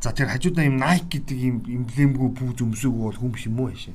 за 0.00 0.12
тэр 0.12 0.32
хажуудаа 0.32 0.64
юм 0.64 0.80
Nike 0.80 1.20
гэдэг 1.20 1.36
юм 1.36 1.56
эмблемгүй 1.68 2.32
пүүз 2.32 2.64
өмсөөгөө 2.64 3.04
бол 3.12 3.20
хүн 3.20 3.32
биш 3.36 3.44
юм 3.44 3.60
уу 3.60 3.68
яшаа. 3.68 3.92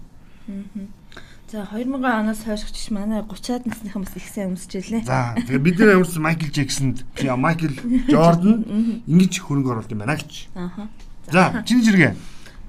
За 1.50 1.66
2000 1.74 2.06
оноос 2.06 2.46
хойш 2.46 2.70
ч 2.70 2.94
манай 2.94 3.26
30-аад 3.26 3.66
насныхан 3.66 4.06
бас 4.06 4.14
их 4.14 4.30
сайн 4.30 4.54
өмсөж 4.54 4.78
байлээ. 4.78 5.10
За 5.10 5.34
тэгээ 5.42 5.66
бид 5.66 5.80
нар 5.82 5.98
амьдсан 5.98 6.22
Майкл 6.22 6.54
Джексонд 6.54 7.02
Майкл 7.18 7.74
Жордан 8.06 9.02
ингэж 9.10 9.34
хөрөнгө 9.42 9.74
оруулалт 9.74 9.92
юм 9.92 10.06
байна 10.06 10.22
гэж. 10.22 10.54
Аха. 10.54 10.86
За 11.34 11.66
чиний 11.66 11.82
жиргээ. 11.82 12.14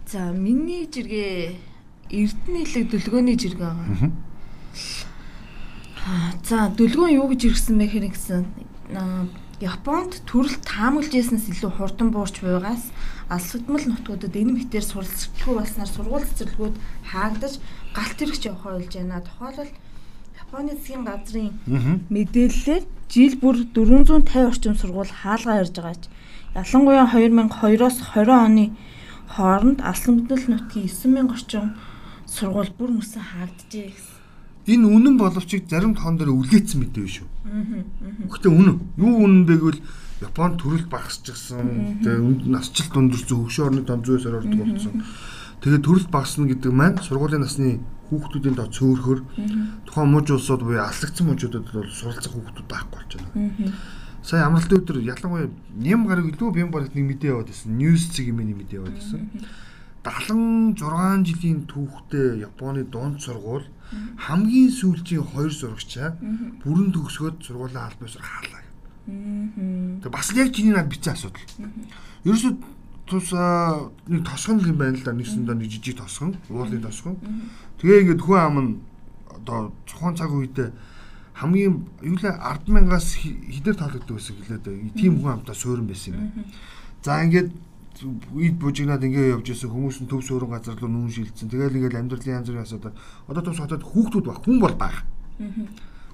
За 0.09 0.33
миний 0.33 0.89
жиргээ 0.89 1.53
Эрдэнэ 2.11 2.65
хэлэг 2.65 2.89
дүлгөөний 2.97 3.37
жиргээ 3.37 3.61
байгаа. 3.61 4.11
За 6.49 6.73
дүлгөөн 6.73 7.13
юу 7.21 7.29
гэж 7.29 7.53
иргсэн 7.53 7.77
бэ 7.77 7.87
хэрэг 7.93 8.17
гэсэн 8.17 8.43
Японд 9.63 10.27
төрөл 10.27 10.59
таамаглаж 10.67 11.15
яснаас 11.15 11.47
илүү 11.47 11.71
хурдан 11.79 12.11
буурч 12.11 12.43
буйгаас 12.43 12.91
алсгадмал 13.31 13.87
нутгуудад 13.87 14.35
энэ 14.35 14.59
мэтээр 14.59 14.83
суралцлаггүй 14.83 15.55
болсноор 15.55 15.91
сургууль 15.95 16.27
цэцэрлэгүүд 16.27 16.77
хаагдаж 17.07 17.55
галт 17.95 18.17
тэрэгч 18.19 18.43
явахаар 18.51 18.83
болж 18.83 18.91
байна. 18.91 19.23
Тухайлбал 19.23 19.71
Японы 20.43 20.75
засгийн 20.75 21.07
газрын 21.07 21.51
мэдээллээр 22.11 22.85
жил 23.07 23.35
бүр 23.39 23.57
450 23.71 24.51
орчим 24.51 24.75
сургууль 24.75 25.15
хаалгаа 25.23 25.63
ярьж 25.63 25.75
байгаач. 25.79 26.03
Ялангуяа 26.59 27.07
2002-оос 27.15 27.97
20 28.19 28.35
оны 28.35 28.65
хооронд 29.31 29.79
алсан 29.81 30.27
мэдэл 30.27 30.51
нутгийн 30.51 30.91
9000 30.91 31.31
орчим 31.31 31.67
сургууль 32.27 32.75
бүр 32.75 32.91
мөсөн 32.99 33.23
хаагджээ 33.23 33.95
гэсэн. 33.95 34.12
Энэ 34.67 34.87
үнэн 34.87 35.17
боловч 35.19 35.51
зарим 35.67 35.95
тоон 35.99 36.17
дээр 36.19 36.31
үлээсэн 36.31 36.79
мэдээ 36.81 37.07
шүү. 37.07 37.29
Гэхдээ 38.31 38.53
үнэн. 38.53 38.79
Юу 38.99 39.27
үнэн 39.27 39.43
бэ 39.47 39.55
гэвэл 39.59 39.81
Японд 40.23 40.63
төрөл 40.63 40.87
багасчихсан. 40.87 41.99
Тэгээ 42.07 42.47
насжилт 42.47 42.95
өндөрсөн 42.95 43.39
хөгшин 43.43 43.67
орны 43.67 43.83
том 43.83 44.07
зүйс 44.07 44.23
ордог 44.31 44.55
болсон. 44.55 45.03
Тэгээ 45.67 45.83
төрөл 45.83 46.07
багасна 46.15 46.47
гэдэг 46.47 46.71
маань 46.71 47.03
сургуулийн 47.03 47.43
насны 47.43 47.83
хүүхдүүдийн 48.07 48.55
доо 48.55 48.71
цөөхөр 48.71 49.19
тухайн 49.87 50.11
мужи 50.15 50.35
улсууд 50.35 50.63
буюу 50.63 50.83
аллагдсан 50.83 51.27
мужуудад 51.27 51.67
бол 51.75 51.91
суралцах 51.91 52.35
хүүхдүүд 52.35 52.69
байхгүй 52.71 52.95
болж 52.95 53.11
байна. 53.19 53.75
Сая 54.23 54.47
амралтын 54.47 54.79
өдөр 54.79 54.99
ялангуяа 55.03 55.51
нэм 55.75 56.07
гараг 56.07 56.31
илүү 56.31 56.51
бям 56.55 56.71
барагт 56.71 56.95
нэг 56.95 57.19
мэдээ 57.19 57.35
яваад 57.35 57.51
байсан. 57.51 57.75
Ньюс 57.75 58.07
цэг 58.15 58.31
юм 58.31 58.39
нэг 58.39 58.59
мэдээ 58.63 58.79
яваад 58.79 58.95
байсан. 58.95 59.27
76 60.03 61.27
жилийн 61.27 61.67
түүхтэй 61.71 62.43
Японы 62.43 62.85
дунд 62.85 63.23
сургууль 63.23 63.67
хамгийн 64.19 64.71
сүүлийн 64.71 65.23
хоёр 65.23 65.53
сурагчаа 65.53 66.19
бүрэн 66.65 66.91
төгсгөөд 66.91 67.37
сургуулаа 67.45 67.87
аль 67.87 67.99
бисаар 68.01 68.27
хаалаа. 68.27 68.63
Тэг 70.03 70.11
бас 70.11 70.33
яг 70.35 70.51
чиний 70.55 70.75
над 70.75 70.91
бичсэн 70.91 71.15
асуудал. 71.15 71.47
Ерөөсөө 72.27 72.53
тус 73.07 73.31
нэг 74.09 74.23
тосгон 74.27 74.59
юм 74.67 74.79
байна 74.79 74.99
л 74.99 75.05
да 75.07 75.13
нэгсэн 75.13 75.47
доо 75.47 75.55
нэг 75.55 75.71
жижиг 75.71 75.99
тосгон, 76.03 76.35
уулын 76.51 76.83
тосгон. 76.83 77.17
Тэгээ 77.79 78.03
ингээд 78.03 78.23
хүн 78.27 78.39
ам 78.39 78.57
нь 78.59 78.73
одоо 79.29 79.71
цохон 79.87 80.17
цаг 80.17 80.31
үедээ 80.33 80.73
хамгийн 81.35 81.83
юу 82.03 82.17
лээ 82.17 82.35
100000-аас 82.39 83.09
хэдээр 83.23 83.77
тоологддог 83.77 84.17
гэсэн 84.17 84.37
гэлээ. 84.39 84.95
Тийм 84.97 85.21
хүн 85.21 85.43
амтаа 85.43 85.55
суурин 85.55 85.87
байсан 85.87 86.15
юм 86.15 86.21
байна. 86.31 86.45
За 87.03 87.23
ингээд 87.25 87.51
ид 88.01 88.57
бужигнаад 88.57 89.05
ингээ 89.05 89.37
явж 89.37 89.53
исэн 89.53 89.71
хүмүүс 89.71 90.03
нь 90.03 90.11
төв 90.11 90.25
суурин 90.25 90.51
газар 90.51 90.79
руу 90.79 90.89
нүүн 90.89 91.13
шилжсэн. 91.13 91.53
Тэгэл 91.53 91.77
ингээл 91.77 92.01
амьдралын 92.01 92.41
янз 92.41 92.49
бүрийн 92.49 92.65
асуудал. 92.65 92.97
Одоо 93.29 93.43
тус 93.43 93.59
хотод 93.61 93.85
хүүхдүүд 93.85 94.25
баг, 94.25 94.41
хүн 94.43 94.59
бол 94.59 94.77
баг. 94.77 94.97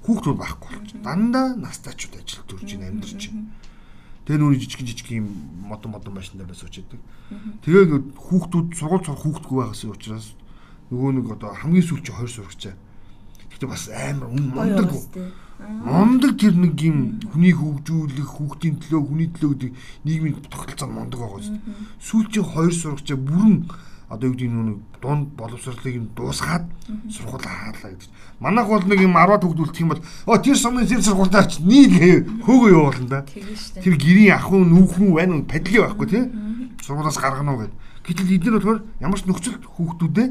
Хүүхдүүд 0.03 0.39
байхгүй 0.39 0.71
болж. 0.75 0.91
Дандаа 1.05 1.55
настайчууд 1.55 2.19
ажил 2.19 2.45
төрж 2.51 2.69
ин 2.75 2.83
амьдарч. 2.83 3.31
Тэгээ 4.27 4.41
нүуний 4.43 4.61
жижиг 4.61 4.85
жижиг 4.85 5.09
юм 5.15 5.31
модон 5.65 5.93
модон 5.97 6.15
машинтай 6.19 6.45
байс 6.45 6.61
уучдаг. 6.61 7.01
Тэгээ 7.65 7.85
ингээд 7.89 8.07
хүүхдүүд 8.17 8.69
сургууль 8.77 9.05
сурах 9.07 9.23
хүүхдгүй 9.25 9.57
байгаас 9.57 9.83
учраас 9.89 10.37
нөгөө 10.93 11.11
нэг 11.17 11.27
одоо 11.33 11.53
хамгийн 11.57 11.87
сүүлч 11.87 12.13
20 12.13 12.37
сурагчаа. 12.37 12.75
Гэхдээ 13.59 13.67
бас 13.75 13.91
амар 13.91 14.31
мундаг. 14.31 14.91
Мундаг 15.59 16.39
тэр 16.39 16.55
нэг 16.55 16.79
юм 16.79 17.19
хүний 17.35 17.51
хөгжүүлэх, 17.51 18.31
хүүхдийн 18.39 18.79
төлөө, 18.79 19.03
хүний 19.11 19.29
төлөө 19.35 19.51
гэдэг 19.59 19.73
нийгмийн 20.07 20.39
тогтолцоо 20.47 20.87
мундаг 20.87 21.19
байгаа 21.19 21.43
шүү. 21.43 21.59
Сүүлчийн 21.99 22.47
2 22.47 22.71
сурагчаа 22.79 23.19
бүрэн 23.19 23.67
одоо 24.07 24.31
юу 24.31 24.39
гэдэг 24.39 24.55
нь 24.55 24.79
дунд 25.03 25.35
боловсролыг 25.35 25.97
нь 25.99 26.09
дуусгаад 26.15 26.65
сургууль 27.11 27.43
хаалаа 27.43 27.91
гэдэг. 27.91 28.09
Манайх 28.39 28.69
бол 28.71 28.87
нэг 28.87 29.01
юм 29.03 29.19
10-аад 29.19 29.43
хөгдүүлэх 29.43 29.83
юм 29.83 29.91
бол 29.91 30.03
оо 30.31 30.39
тэр 30.39 30.57
сумын 30.57 30.87
тэр 30.87 31.03
сургуультай 31.03 31.45
ч 31.51 31.59
нийт 31.61 31.93
хөөгөө 32.47 32.71
явуулна 32.73 33.09
да. 33.11 33.27
Тэр 33.27 33.95
гэрийн 33.99 34.39
ахын 34.39 34.71
нүүхэн 34.71 35.11
байна 35.13 35.35
уу 35.37 35.45
падли 35.45 35.83
байхгүй 35.83 36.07
тий. 36.07 36.25
Сургуулаас 36.87 37.19
гаргана 37.19 37.53
уу 37.53 37.67
гэд. 37.67 37.75
Гэтэл 38.07 38.33
эдгээр 38.39 38.57
болохоор 38.57 38.81
ямар 39.03 39.19
ч 39.21 39.27
нөхцөлд 39.29 39.65
хүүхдүүдээ 39.67 40.29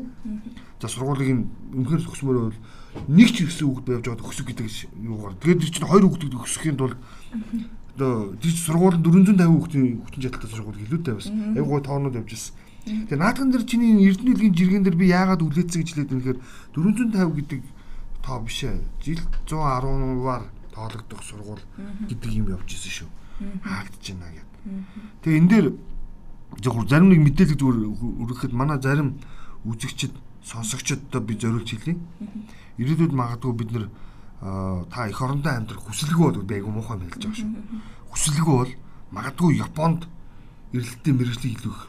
за 0.82 0.88
сургуулийг 0.90 1.46
үнэхээр 1.78 2.02
зөвсмөр 2.02 2.38
бол 2.50 2.58
нэг 3.06 3.30
ч 3.30 3.46
өссөн 3.46 3.68
хүүхд 3.70 3.86
байвж 3.86 4.06
байгаа 4.10 4.30
өсөх 4.34 4.48
гэдэг 4.50 4.68
юугаар. 4.98 5.36
Тэгээд 5.38 5.62
тэр 5.62 5.72
чинь 5.72 5.90
хоёр 5.90 6.06
хүүхдэд 6.10 6.34
өсөхийн 6.34 6.78
тулд 6.78 6.98
одоо 7.98 8.34
тэр 8.42 8.54
сургууль 8.58 8.98
450 8.98 9.38
хүүхдийн 9.38 9.88
хүүхдийн 10.02 10.24
чадaltaй 10.26 10.50
сургууль 10.50 10.84
илүүтэй 10.86 11.14
байсан. 11.14 11.34
Аюу 11.58 11.70
гой 11.78 11.82
тоонууд 11.82 12.18
явж 12.18 12.32
ирсэн 12.34 12.56
Тэгээ 12.88 13.20
наадхан 13.20 13.52
дээр 13.52 13.66
чиний 13.68 14.00
Эрдэнэ 14.08 14.32
хэлгийн 14.32 14.56
жиргэн 14.56 14.84
дээр 14.88 14.96
би 14.96 15.12
яагаад 15.12 15.44
үлээцсэн 15.44 15.84
гэж 15.84 15.90
хэлээд 15.92 16.12
байна 16.12 16.24
гэхээр 16.24 16.40
450 16.72 17.36
гэдэг 17.36 17.62
тоо 18.24 18.40
биш 18.48 18.64
ээ. 18.64 18.80
Жил 19.04 19.20
110-аар 19.44 20.44
тоологдох 20.72 21.22
сургууль 21.24 21.64
гэдэг 22.08 22.32
юм 22.32 22.48
явж 22.56 22.70
исэн 22.72 22.94
шүү. 23.04 23.10
Хаагдж 23.68 24.06
байна 24.16 24.32
гэд. 24.32 24.50
Тэгээ 25.20 25.40
энэ 25.44 25.52
дээр 25.52 25.68
зөвхөн 26.64 26.88
зарим 26.88 27.10
нэг 27.12 27.22
мэдээлэл 27.28 27.60
зүгээр 27.60 27.78
өргөхөд 28.24 28.54
манай 28.56 28.80
зарим 28.80 29.20
үзэгчд 29.68 30.16
сонсогчдод 30.48 31.24
би 31.28 31.36
зориулж 31.36 31.68
хэлье. 31.68 32.00
Ирээдүйд 32.78 33.14
магадгүй 33.14 33.54
бид 33.58 33.72
нэр 33.74 33.86
та 34.94 35.10
эх 35.10 35.22
орондоо 35.22 35.54
амьдрах 35.54 35.82
хүсэлгүй 35.82 36.30
бол 36.38 36.46
би 36.46 36.56
айгу 36.62 36.70
муухай 36.70 37.02
хэлж 37.02 37.26
байгаа 37.26 37.42
шүү. 37.42 37.52
Хүсэлгүй 38.14 38.56
бол 38.58 38.74
магадгүй 39.12 39.58
Японд 39.58 40.06
эрэлттэй 40.74 41.14
мэрэгжлийг 41.14 41.58
илүү 41.58 41.74
их 41.74 41.82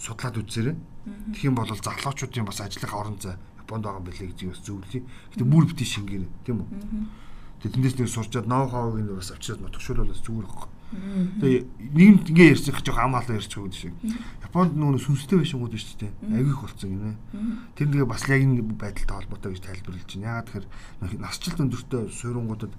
судлаад 0.00 0.40
үзээрэй. 0.40 0.76
Тэгэх 1.36 1.44
юм 1.44 1.56
бол 1.60 1.68
залуучуудын 1.68 2.48
бас 2.48 2.60
ажиллах 2.64 2.94
орон 2.96 3.20
зай 3.20 3.36
Японд 3.60 3.84
байгаа 3.84 4.00
байлээ 4.00 4.32
гэж 4.32 4.40
бас 4.48 4.60
зөвлөе. 4.64 5.04
Гэтэ 5.04 5.44
бүр 5.44 5.64
бити 5.68 5.84
шингэрэ 5.84 6.28
тийм 6.48 6.64
үү? 6.64 6.68
Тэгээ 7.60 7.74
тэндээс 7.76 7.96
нэг 8.00 8.08
сурчаад 8.08 8.48
ноу 8.48 8.64
хавыг 8.68 9.04
нь 9.04 9.12
бас 9.12 9.28
авчираад 9.28 9.60
нотгшуулбал 9.60 10.08
бас 10.08 10.20
зүгээр 10.24 10.48
байхгүй. 10.48 10.73
Тэгээ 11.40 11.62
нийгэмд 11.94 12.26
ингээ 12.30 12.52
ярьчих 12.54 12.78
жоох 12.84 12.98
амаалаа 12.98 13.38
ярьчих 13.38 13.60
гэдэг 13.60 13.78
шиг. 13.78 13.94
Японд 14.44 14.72
нөгөө 14.78 15.02
сүнстэй 15.02 15.38
байшингууд 15.42 15.74
биш 15.74 15.86
үү? 15.94 16.10
Агих 16.30 16.58
болсон 16.62 16.90
юм 16.90 17.04
ээ. 17.10 17.16
Тэр 17.74 17.88
нэгэ 17.90 18.06
бас 18.06 18.22
яг 18.30 18.40
энэ 18.42 18.62
байдалтай 18.62 19.16
холбоотой 19.18 19.50
гэж 19.54 19.62
тайлбарлаж 19.62 20.10
байна. 20.10 20.26
Яагаад 20.30 20.66
тэгэхээр 21.02 21.22
насжилт 21.22 21.62
өндөртэй 21.62 22.02
суурингуудад 22.14 22.72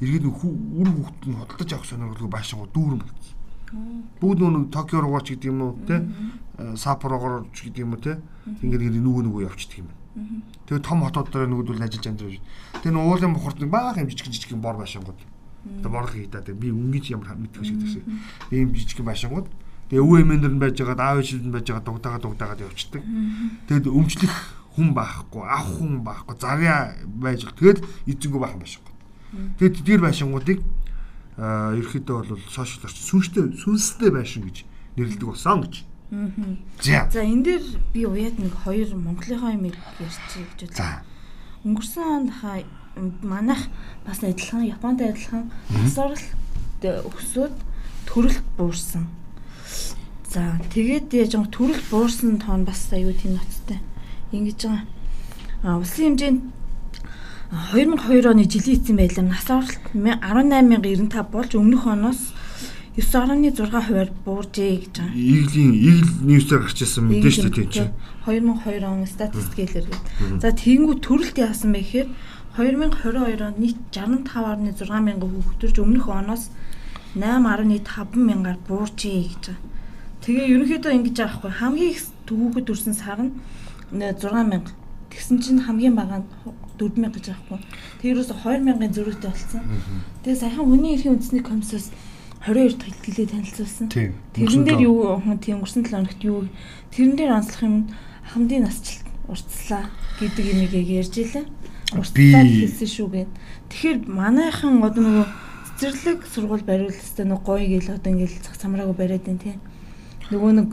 иргэд 0.00 0.24
үр 0.24 0.88
хүүхд 0.88 1.20
нь 1.28 1.36
хөдөлж 1.36 1.70
авах 1.76 1.88
сонирхолгүй 1.88 2.30
байшингууд 2.32 2.72
дүүрэн 2.72 3.02
болсон 3.04 3.38
Бүгд 4.20 4.40
нүг 4.40 4.72
Токио 4.72 5.04
руу 5.04 5.20
ч 5.20 5.36
гэдэг 5.36 5.52
юм 5.52 5.60
уу 5.60 5.72
те 5.84 6.00
Саппорогоор 6.56 7.52
ч 7.52 7.68
гэдэг 7.68 7.84
юм 7.84 7.92
уу 7.92 8.00
те 8.00 8.16
ингээд 8.64 8.96
нөгөө 8.96 9.22
нөгөө 9.28 9.44
явчихдаг 9.44 9.84
юм. 9.84 9.88
Тэгээ 10.64 10.82
том 10.88 11.04
хотууд 11.04 11.28
дээр 11.28 11.52
нөгөөдөл 11.52 11.84
ажиллаж 11.84 12.06
амьдарч. 12.08 12.40
Тэгээ 12.80 12.94
нөгөө 12.96 13.12
уулын 13.12 13.34
бохорд 13.36 13.60
баах 13.68 14.00
юм 14.00 14.08
жижиг 14.08 14.32
жижиг 14.32 14.56
бор 14.56 14.80
байшингууд. 14.80 15.20
Тэгээ 15.82 15.92
борлог 15.92 16.14
хийдаа 16.14 16.42
би 16.42 16.68
өнгөж 16.72 17.04
ямар 17.12 17.36
мэддэг 17.36 17.64
шиг 17.64 17.78
гэсэн. 17.78 18.04
Ийм 18.52 18.74
жижиг 18.74 19.04
байшингууд. 19.04 19.48
Тэгээ 19.88 20.04
өвөө 20.04 20.18
эмээнэр 20.24 20.52
нь 20.52 20.62
байж 20.62 20.76
байгаа, 20.80 21.16
аав 21.16 21.20
ээжүүд 21.24 21.44
нь 21.48 21.54
байж 21.54 21.66
байгаа 21.68 21.84
дугдаагаа 21.86 22.20
дугдаагаад 22.20 22.64
явчихдаг. 22.66 23.02
Тэгээд 23.68 23.86
өмчлөх 23.88 24.36
хүн 24.76 24.88
байхгүй, 24.92 25.42
ах 25.48 25.66
хүн 25.80 25.92
байхгүй, 26.04 26.34
зарьяа 26.36 26.80
байж. 27.08 27.40
Тэгээд 27.46 27.80
эзэнгүү 28.04 28.40
бахан 28.40 28.60
байшингууд. 28.60 28.98
Тэгээд 29.58 29.76
тэдгээр 29.80 30.02
байшингуудыг 30.04 30.58
ерөөхдөө 31.38 32.16
бол 32.28 32.42
сошиал 32.50 32.84
орчин 32.84 33.06
сүнстэй 33.06 33.44
сүнстэй 33.54 34.10
байшин 34.10 34.42
гэж 34.44 34.66
нэрлэдэг 34.98 35.28
болсон 35.28 35.62
гэж. 35.62 35.74
За. 36.82 37.06
За 37.12 37.22
энэ 37.22 37.44
дээр 37.46 37.64
би 37.94 38.02
уяад 38.08 38.42
нэг 38.42 38.54
хоёр 38.64 38.90
Монголынхаа 38.96 39.54
юм 39.54 39.70
ярьчих 39.70 40.48
гэж 40.58 40.74
бодлоо. 40.74 41.04
Өнгөрсөн 41.62 42.04
онд 42.04 42.30
хаа 42.42 42.64
манайх 43.22 43.68
бас 44.06 44.22
адилхан 44.22 44.66
Японд 44.66 45.02
адилхан 45.02 45.50
насварл 45.70 46.20
өсөөд 46.82 47.54
төрөлт 48.06 48.44
буурсан. 48.56 49.06
За 50.28 50.60
тэгээд 50.74 51.14
яаж 51.14 51.34
юм 51.34 51.46
төрөлт 51.48 51.84
буурсан 51.90 52.38
тоон 52.38 52.64
бас 52.64 52.88
аюу 52.92 53.12
тийм 53.12 53.38
ноцтой. 53.38 53.80
Ингэж 54.32 54.60
байгаа. 54.66 54.84
А 55.62 55.78
улсын 55.78 56.18
хэмжээнд 56.18 56.40
2002 57.72 58.28
оны 58.28 58.44
жилийн 58.44 58.76
эцсийн 58.76 58.96
байдлаар 59.00 59.28
нас 59.32 59.48
оролт 59.48 59.80
18095 59.94 61.32
болж 61.32 61.50
өмнөх 61.56 61.86
оноос 61.88 62.36
9.6 62.98 63.72
хувиар 63.72 64.10
бууржээ 64.26 64.74
гэж 64.84 64.94
байгаа. 64.98 65.14
Иглийн 65.14 65.72
игл 65.72 66.10
ньюсээр 66.26 66.60
гарч 66.66 66.82
ирсэн 66.82 67.04
мэдээж 67.06 67.34
шүү 67.40 67.52
дээ 67.54 67.70
тийм. 67.70 67.88
2002 68.26 68.84
он 68.84 69.06
статистикээр 69.06 69.86
гээд. 69.86 70.42
За 70.42 70.50
тэгэнгүү 70.50 70.96
төрөлт 70.98 71.38
яасан 71.38 71.72
бэ 71.72 71.80
гэхээр 71.80 72.08
2022 72.58 73.38
онд 73.46 73.58
нийт 73.62 73.78
65.6 73.94 74.90
мянган 74.90 75.30
хүүхдэрж 75.30 75.78
өмнөх 75.78 76.10
оноос 76.10 76.50
8.5 77.14 78.18
мянгаар 78.18 78.58
бууржээ 78.66 79.30
гэж 79.30 79.44
байгаа. 79.46 79.62
Тэгээ 80.26 80.46
ерөнхийдөө 80.58 80.92
ингэж 80.98 81.16
байгаа 81.22 81.38
хгүй 81.38 81.52
хамгийн 81.54 81.92
их 81.94 82.02
төвүүхэд 82.26 82.66
төрсэн 82.66 82.94
сар 82.98 83.22
нь 83.22 83.38
6 83.94 84.26
мянга. 84.50 84.74
Тэгсэн 85.06 85.38
чинь 85.38 85.62
хамгийн 85.62 85.94
бага 85.94 86.18
нь 86.18 86.26
4000 86.82 87.14
гэж 87.14 87.26
аахгүй. 87.30 87.62
Тэр 88.02 88.18
юус 88.18 88.26
2000-ын 88.34 88.90
зөрүүтэй 88.90 89.30
болсон. 89.30 89.62
Тэгээ 90.26 90.42
саяхан 90.42 90.66
хүний 90.66 90.98
эрхийн 90.98 91.14
үндэсний 91.14 91.46
комиссоос 91.46 91.94
22 92.42 92.74
дахь 92.74 92.90
хэлтгэлээ 92.90 93.26
танилцуулсан. 93.38 93.86
Тэрэн 94.34 94.62
дээр 94.66 94.82
юу 94.82 95.22
тийм 95.38 95.62
өнгөрсөн 95.62 95.86
7 95.86 95.94
хоногт 95.94 96.22
юу 96.26 96.50
тэрэн 96.90 97.14
дээр 97.14 97.38
онцлох 97.38 97.62
юм 97.62 97.76
хамдын 98.34 98.66
насжилт 98.66 99.06
уртслаа 99.30 99.84
гэдэг 100.18 100.44
юмыг 100.58 100.72
ярьж 100.74 101.14
илээ. 101.22 101.46
Уртслаа 101.96 102.44
хэлсэн 102.44 102.88
шүү 102.88 103.08
гэд. 103.08 103.30
Тэгэхээр 103.72 103.98
манайхан 104.12 104.84
одоо 104.84 105.02
нөгөө 105.04 105.26
цэцэрлэг 105.78 106.20
сургууль 106.28 106.66
бариулсан 106.66 107.32
нэг 107.32 107.40
гоё 107.46 107.64
гэл 107.64 107.96
одоо 107.96 108.12
ингээл 108.12 108.44
цах 108.44 108.60
самраагүй 108.60 108.96
бариад 108.98 109.24
байна 109.24 109.40
тийм. 109.40 109.60
Нөгөө 110.28 110.52
нэг 110.52 110.70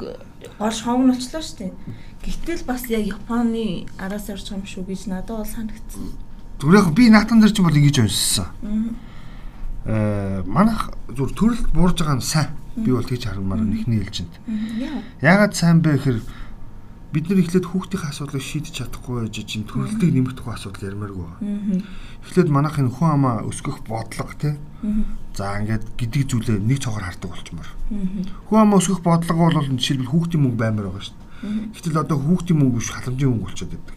гол 0.59 0.75
шоуг 0.75 1.01
нь 1.07 1.13
очлоо 1.15 1.39
шүү 1.39 1.57
дээ. 1.61 1.73
Гэтэл 2.25 2.67
бас 2.67 2.83
яг 2.91 3.05
Японы 3.05 3.87
араас 3.95 4.27
орж 4.27 4.49
байгаа 4.51 4.59
юм 4.59 4.67
шүү 4.67 4.83
гэж 4.91 5.01
надад 5.07 5.39
бол 5.39 5.47
санагдсан. 5.47 6.03
Зүгээр 6.59 6.79
яг 6.83 6.89
би 6.91 7.03
наатан 7.07 7.39
дээр 7.39 7.53
ч 7.55 7.59
бол 7.63 7.79
ингэж 7.79 7.97
уншсан. 8.03 8.49
Аа 9.87 10.43
манайх 10.43 10.91
зүр 11.15 11.31
төрөлт 11.31 11.71
буурж 11.71 12.01
байгаа 12.01 12.19
нь 12.19 12.25
сайн. 12.25 12.49
Би 12.75 12.91
бол 12.91 13.07
тэгж 13.07 13.29
хармаар 13.29 13.63
нэхний 13.63 14.03
хэлжинд. 14.03 14.33
Яагаад 15.23 15.55
сайн 15.55 15.79
бэ 15.79 15.95
гэхээр 15.95 16.19
бид 17.13 17.29
нар 17.29 17.39
эхлээд 17.39 17.65
хүүхдийн 17.69 18.09
асуудлыг 18.09 18.41
шийдэж 18.41 18.73
чадахгүй 18.81 19.27
байж 19.27 19.37
чинь 19.45 19.67
төрөлтийг 19.67 20.11
нэмэх 20.13 20.35
тухай 20.35 20.55
асуудал 20.57 20.89
ярмааргүй. 20.89 21.27
Эхлээд 22.25 22.49
манайх 22.49 22.79
энэ 22.79 22.91
хүн 22.91 23.09
амаа 23.13 23.35
өсгөх 23.45 23.85
бодлого 23.85 24.33
тий. 24.35 24.55
За 25.37 25.59
ингээд 25.61 25.95
гэдэг 25.95 26.23
зүйлээ 26.27 26.59
нэг 26.59 26.79
цогоор 26.81 27.05
хардаг 27.05 27.29
болчмоор. 27.31 27.69
Хүн 28.49 28.59
амаа 28.59 28.79
өсгөх 28.81 29.01
бодлого 29.05 29.47
бол 29.47 29.69
жишээлбэл 29.77 30.11
хүүхдийн 30.11 30.41
мөнгө 30.43 30.59
баймаар 30.59 30.87
байгаа 30.89 31.05
шүү 31.05 31.15
дээ. 31.15 31.25
Гэтэл 31.77 32.01
одоо 32.03 32.17
хүүхдийн 32.19 32.57
мөнгө 32.59 32.77
биш 32.81 32.89
халамжийн 32.91 33.29
мөнгө 33.31 33.45
болчиход 33.45 33.71
байдаг. 33.75 33.95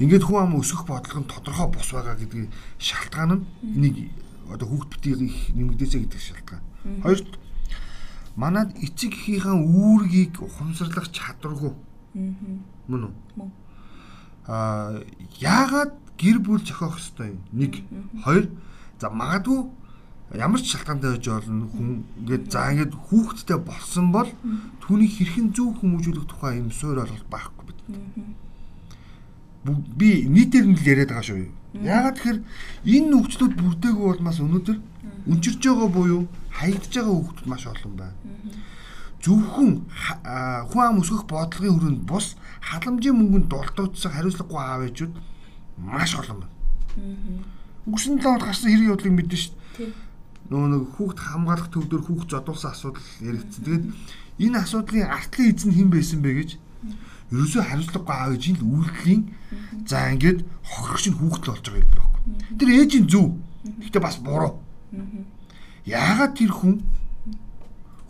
Ингээд 0.00 0.24
хүн 0.26 0.40
амаа 0.42 0.60
өсгөх 0.62 0.84
бодлого 0.88 1.20
нь 1.20 1.30
тодорхой 1.30 1.68
бус 1.68 1.88
байгаа 1.92 2.16
гэдгийг 2.16 2.50
шалтгаан 2.80 3.30
нь 3.36 3.44
энийг 3.76 3.96
одоо 4.48 4.66
хүүхд 4.68 4.90
битгий 4.96 5.28
их 5.28 5.36
нэмэгдээсэ 5.52 5.98
гэдэг 6.00 6.20
шалтгаан. 6.20 6.62
Хоёрт 7.04 7.32
манад 8.36 8.72
эцэг 8.80 9.12
эхийнхээ 9.12 9.56
үүргийг 9.60 10.40
ухамсарлах 10.40 11.12
чадваргүй 11.12 11.72
Мөн 12.14 13.02
үү? 13.08 13.12
Аа 14.46 15.00
яагаад 15.40 15.92
гэр 16.18 16.38
бүл 16.44 16.60
зохиох 16.60 16.98
хэвээр 17.00 17.32
юм? 17.32 17.40
Нэг, 17.52 17.72
хоёр. 18.24 18.44
За 19.00 19.08
магадгүй 19.08 19.70
ямар 20.36 20.60
ч 20.60 20.76
шалтгаантай 20.76 21.16
байж 21.16 21.26
болно. 21.28 21.66
Хүн 21.72 22.04
ингээд 22.20 22.44
за 22.52 22.68
ингээд 22.72 22.92
хүүхдтэй 22.92 23.58
болсон 23.58 24.12
бол 24.12 24.28
түүнийг 24.84 25.12
хэрхэн 25.16 25.48
зөв 25.56 25.78
хүмүүжүүлэх 25.80 26.26
тухай 26.28 26.60
юм 26.60 26.70
суур 26.70 27.00
ойлголт 27.00 27.28
байхгүй 27.32 27.64
бид. 27.72 27.80
Би 29.96 30.26
нийтээр 30.28 30.66
нь 30.68 30.76
л 30.76 30.84
яриад 30.84 31.10
байгаа 31.14 31.26
шүү. 31.26 31.48
Яагаад 31.80 32.16
тэгэхээр 32.20 32.40
энэ 32.92 33.08
нөхцлүүд 33.08 33.54
бүрдээгүй 33.56 34.06
болмаас 34.10 34.38
өнөөдөр 34.42 34.78
өнчирж 35.32 35.62
байгаа 35.64 35.88
буюу 35.88 36.22
хаягдж 36.52 36.92
байгаа 36.92 37.14
хүүхдүүд 37.16 37.48
маш 37.48 37.64
олон 37.70 37.94
байна 37.96 38.16
зөвхөн 39.22 39.86
хүн 40.66 40.82
ам 40.82 40.98
өсгөх 40.98 41.30
бодлогын 41.30 41.74
хүрээнд 41.78 42.02
бус 42.10 42.34
халамжийн 42.58 43.16
мөнгөнд 43.16 43.46
дултуудсан 43.46 44.12
хариуцлагагүй 44.12 44.58
аав 44.58 44.82
ээжүүд 44.90 45.12
маш 45.78 46.12
олон 46.18 46.42
байна. 46.42 46.54
Үгсэн 47.86 48.18
талаар 48.18 48.42
гарсан 48.50 48.70
хэрэг 48.70 48.90
явдлыг 48.90 49.14
мэднэ 49.14 49.38
шүү 49.38 49.54
дээ. 49.78 49.90
Нөгөө 50.50 50.68
нэг 50.74 50.82
хүүхд 50.98 51.18
хамгаалах 51.22 51.70
төвдөр 51.70 52.02
хүүхд 52.02 52.28
зодуулсан 52.34 52.70
асуудал 52.74 53.08
яригдсан. 53.22 53.62
Тэгээд 53.62 53.84
энэ 54.42 54.58
асуудлын 54.58 55.06
артлын 55.06 55.50
эзэн 55.54 55.70
хэн 55.70 55.90
байсан 55.94 56.20
бэ 56.22 56.30
гэж 56.42 56.50
ерөөсөө 57.30 57.62
хариуцлагагүй 57.62 58.16
аав 58.18 58.32
ээжийн 58.34 58.56
л 58.58 58.66
үйлдэлийн 58.66 59.22
за 59.86 60.10
ингээд 60.12 60.38
хохирогч 60.66 61.04
нь 61.08 61.18
хүүхд 61.18 61.42
л 61.46 61.50
болж 61.54 61.64
байгаа 61.70 61.82
юм 61.82 61.94
байна. 61.94 62.58
Тэр 62.58 62.70
ээжийн 62.74 63.06
зөв. 63.06 63.26
Гэхдээ 63.62 64.02
бас 64.02 64.18
буруу. 64.18 64.58
Яагаад 65.86 66.34
тэр 66.36 66.52
хүн 66.52 66.82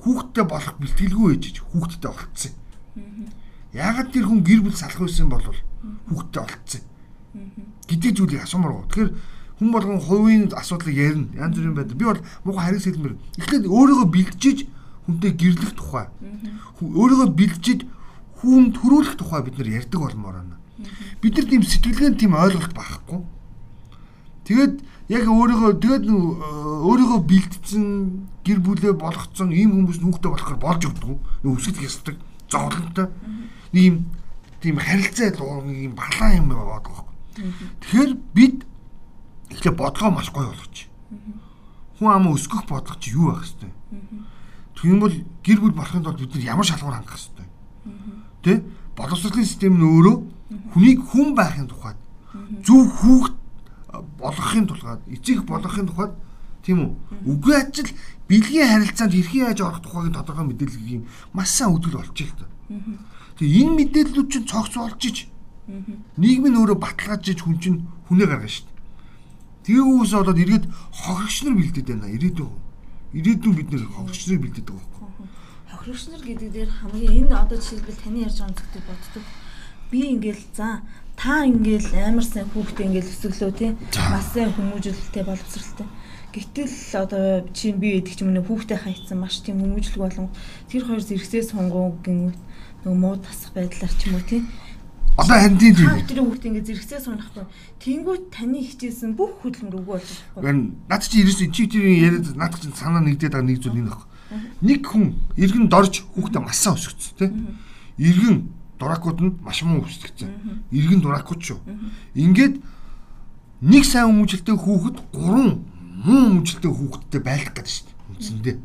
хүүхдтэй 0.02 0.44
болох 0.44 0.76
бэлтгэлгүй 0.82 1.28
ээжиж 1.34 1.56
хүүхдтэй 1.62 2.10
болцсон. 2.10 2.52
Яагаад 3.72 4.12
тэр 4.12 4.26
хүн 4.26 4.42
гэр 4.42 4.60
бүл 4.66 4.76
салах 4.76 5.00
байсан 5.00 5.30
бол 5.30 5.46
хүүхдтэй 6.10 6.42
болцсон. 6.42 6.82
гэдэг 7.88 8.12
зүйлийг 8.16 8.42
асуумаар. 8.42 8.84
Тэгэхээр 8.90 9.10
хүн 9.58 9.70
болгон 9.72 10.00
хувийн 10.00 10.42
асуудлыг 10.52 10.96
ярина. 10.96 11.28
Янз 11.38 11.54
бүрийн 11.56 11.76
байдаг. 11.76 11.96
Би 11.96 12.04
бол 12.04 12.20
муухай 12.44 12.64
харис 12.72 12.84
хэлмэр. 12.84 13.16
Эхлээд 13.38 13.66
өөрийгөө 13.66 14.08
бэлтжиж 14.10 14.58
хүнтэй 15.06 15.32
гэрлэх 15.32 15.72
тухай. 15.78 16.06
Өөрийгөө 16.82 17.28
бэлтжиж 17.30 17.80
хүн 18.42 18.74
төрүүлэх 18.74 19.14
тухай 19.18 19.40
бид 19.46 19.56
нар 19.58 19.70
ярьдаг 19.70 20.00
болмоор 20.00 20.34
байна. 20.42 20.56
Бид 21.22 21.34
нар 21.38 21.46
тийм 21.46 21.62
сэтгэлгээнд 21.62 22.18
тийм 22.18 22.34
ойлголт 22.34 22.74
байхгүй. 22.74 23.20
Тэгээд 24.46 24.74
яг 25.12 25.28
өөрийгөө 25.28 25.72
тэгээд 25.76 26.04
өөрийгөө 26.08 27.20
бэлдсэн 27.28 27.84
гэр 28.44 28.58
бүлээ 28.64 28.94
болгоцсон 28.96 29.52
ийм 29.52 29.76
хүмүүс 29.76 30.00
нүхтэй 30.00 30.30
болохоор 30.32 30.56
болж 30.56 30.82
өгдөг. 30.88 31.20
Өсгөх 31.44 31.84
ёстой 31.84 32.16
зовлонтой. 32.48 33.12
Юм 33.76 34.08
тийм 34.64 34.80
харилцаа 34.80 35.36
юм 35.36 35.92
балаан 35.92 36.32
юм 36.40 36.48
байдаг 36.48 36.88
байхгүй. 36.88 37.12
Тэгэхээр 37.84 38.12
бид 38.32 38.56
эхлээ 39.52 39.74
бодлого 39.76 40.16
маш 40.16 40.32
гоё 40.32 40.48
болгоч. 40.48 40.88
Хүн 42.00 42.08
ам 42.08 42.32
өсгөх 42.32 42.64
бодлого 42.64 42.96
чи 42.96 43.12
юу 43.12 43.36
байх 43.36 43.44
хэвтэй. 43.44 43.70
Бол 44.96 45.16
гэр 45.44 45.58
бүл 45.60 45.76
болохын 45.76 46.02
тулд 46.02 46.20
бид 46.24 46.34
нар 46.34 46.56
ямар 46.56 46.64
шалгуур 46.64 46.96
хангах 46.96 47.20
хэвтэй. 47.20 47.46
Тэ? 48.42 48.64
Боловсролын 48.96 49.44
систем 49.44 49.76
нь 49.76 49.84
өөрөө 49.84 50.16
хүнийг 50.72 51.00
хүн 51.04 51.36
байхын 51.36 51.68
тухайд 51.68 51.96
зөв 52.64 52.88
хүүхд 53.00 53.34
болгохын 53.92 54.66
тулгаад 54.66 55.02
эцэг 55.08 55.44
болгохын 55.44 55.86
тухайд 55.86 56.12
тийм 56.64 56.78
үү 56.80 56.92
үгүй 57.28 57.54
ажил 57.58 57.90
бэлгийн 58.28 58.70
харилцаанд 58.70 59.12
хэрхэн 59.12 59.44
яаж 59.52 59.60
орох 59.60 59.82
тухайг 59.82 60.14
тодорхой 60.14 60.46
мэдээллийг 60.48 61.04
маш 61.34 61.50
сайн 61.50 61.74
өгдөл 61.74 62.00
болчих 62.00 62.32
л 62.32 62.40
та. 62.40 62.46
Тэгээ 63.36 63.60
энэ 63.66 63.76
мэдээллүүд 63.76 64.28
чинь 64.30 64.48
цогц 64.48 64.74
болж 64.78 65.02
ич 65.02 65.18
нийгэм 66.16 66.46
нь 66.50 66.58
өөрөө 66.58 66.78
баталгааж 66.78 67.24
ич 67.28 67.40
хүн 67.42 67.58
чинь 67.58 67.78
хүнээ 68.08 68.26
гаргана 68.26 68.50
шүү 68.50 68.66
дээ. 68.66 68.78
Тэгээ 69.62 69.84
үүс 69.86 70.12
болоод 70.14 70.42
эргээд 70.42 70.64
хохирогч 70.70 71.36
нар 71.46 71.54
бэлдээд 71.58 71.88
байна. 71.88 72.10
Ирээдүйн 72.10 72.52
ирээдүйн 73.18 73.54
бид 73.54 73.68
нэр 73.70 73.84
хохирогч 73.94 74.22
нар 74.26 74.40
бэлдээд 74.42 74.68
байгаа 74.68 74.88
байхгүй. 74.90 75.26
Хохирогч 75.70 76.04
нар 76.10 76.22
гэдэг 76.26 76.50
дээр 76.50 76.70
хамгийн 76.82 77.14
энэ 77.26 77.34
одоо 77.38 77.58
жишээлбэл 77.62 78.02
таны 78.02 78.18
ярьж 78.26 78.38
байгаа 78.42 78.58
зүйлийг 78.58 78.86
боддог. 78.90 79.24
Би 79.90 79.98
ингээл 80.12 80.44
за 80.50 80.66
та 81.22 81.46
ингээл 81.46 81.94
амар 82.02 82.26
сайн 82.26 82.50
хүүхдээ 82.50 82.86
ингээл 82.90 83.14
өсөглөө 83.14 83.52
тий 83.54 83.70
маш 84.10 84.26
сайн 84.34 84.50
хүмүүжүүлэлтэй 84.58 85.22
боловсралтай 85.22 85.86
гэтэл 86.34 86.74
одоо 86.98 87.46
чи 87.54 87.70
би 87.70 88.02
гэдэг 88.02 88.14
ч 88.18 88.26
юм 88.26 88.34
уу 88.34 88.42
хүүхдээ 88.42 88.78
хайцсан 88.82 89.22
маш 89.22 89.38
тийм 89.38 89.62
хүмүүжлэг 89.62 90.02
болон 90.02 90.34
тэр 90.66 90.82
хоёр 90.82 90.98
зэрэгсээ 90.98 91.46
сунгуугийн 91.46 92.34
нөгөө 92.82 92.98
муу 92.98 93.22
тасах 93.22 93.54
байдлаар 93.54 93.94
ч 93.94 94.10
юм 94.10 94.18
уу 94.18 94.26
тий 94.26 94.42
Одоо 95.14 95.36
харин 95.38 95.60
тийм. 95.60 95.76
Тэр 95.76 96.24
хүүхдээ 96.24 96.50
ингээ 96.56 96.66
зэрэгцээ 96.72 97.00
сунахгүй. 97.04 97.44
Тэнгүүд 97.84 98.22
таны 98.32 98.64
хичээсэн 98.64 99.12
бүх 99.12 99.44
хөдөлмөр 99.44 99.84
өгөө 99.84 100.00
болж 100.00 100.08
байна. 100.40 100.72
Наад 100.88 101.04
чи 101.04 101.20
ерөөс 101.20 101.52
чи 101.52 101.68
тэр 101.68 101.84
яриад 101.84 102.32
наад 102.32 102.56
чи 102.56 102.72
санаа 102.72 103.04
нэгдээд 103.04 103.36
байгаа 103.36 103.44
нэг 103.44 103.60
зүйл 103.60 103.76
энэ 103.76 103.92
баг. 103.92 104.08
Нэг 104.64 104.80
хүн 104.88 105.20
иргэн 105.36 105.68
дорж 105.68 106.00
хүүхдээ 106.16 106.40
массаа 106.40 106.72
өсгөц 106.72 107.12
тий. 107.20 107.28
Иргэн 108.00 108.48
дуракууд 108.82 109.18
нь 109.22 109.38
маш 109.38 109.62
муу 109.62 109.86
өвсдөгцэн. 109.86 110.66
Иргэн 110.74 110.98
дуракууд 110.98 111.38
шүү. 111.38 111.58
Ингээд 112.18 112.58
нэг 113.62 113.84
сайн 113.86 114.10
хүмүүжлтэй 114.10 114.58
хүүхэд 114.58 114.98
гурван 115.14 115.62
муу 116.02 116.42
хүмүүжлтэй 116.42 116.70
хүүхэдтэй 116.74 117.20
байлгах 117.22 117.54
гэдэг 117.54 117.70
шүү 117.70 117.86
дээ. 117.86 117.98
Үндсэндээ. 118.10 118.56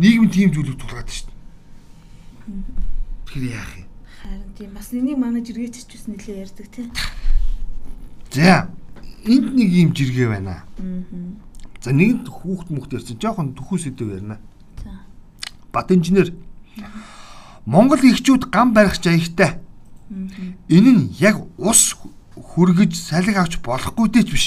Нийгэм 0.00 0.26
тийм 0.32 0.48
зүйлүүд 0.56 0.80
тулгаад 0.80 1.12
шүү 1.12 1.28
дээ. 1.28 1.38
Тэгэхээр 3.28 3.52
яах 3.52 3.72
юм? 3.76 3.88
Харин 4.24 4.52
тийм 4.56 4.70
бас 4.72 4.88
нэг 4.96 5.16
манай 5.20 5.44
жиргээч 5.44 5.84
ч 5.84 5.92
гэсэн 5.92 6.16
нэлээ 6.16 6.42
ярьдаг 6.48 6.66
тий. 6.72 6.88
За 8.32 8.72
энд 9.28 9.52
нэг 9.52 9.68
юм 9.68 9.92
жиргээ 9.92 10.28
байна. 10.32 10.64
За 11.84 11.92
нэгд 11.92 12.24
хүүхд 12.24 12.72
мөхт 12.72 12.96
ярьсан. 12.96 13.20
Жохон 13.20 13.52
төхөөс 13.52 13.92
идэв 13.92 14.16
ярина. 14.16 14.40
За. 14.80 15.04
Бат 15.72 15.92
инженер. 15.92 16.32
Монгол 17.70 18.02
ихчүүд 18.02 18.50
гам 18.50 18.74
барих 18.74 18.98
жаягтай. 18.98 19.62
Энэ 20.66 20.90
нь 20.90 21.02
яг 21.22 21.38
ус 21.54 21.94
хүргэж 22.34 22.98
салхи 22.98 23.30
авч 23.38 23.62
болохгүйтэй 23.62 24.26
ч 24.26 24.30
биш. 24.34 24.46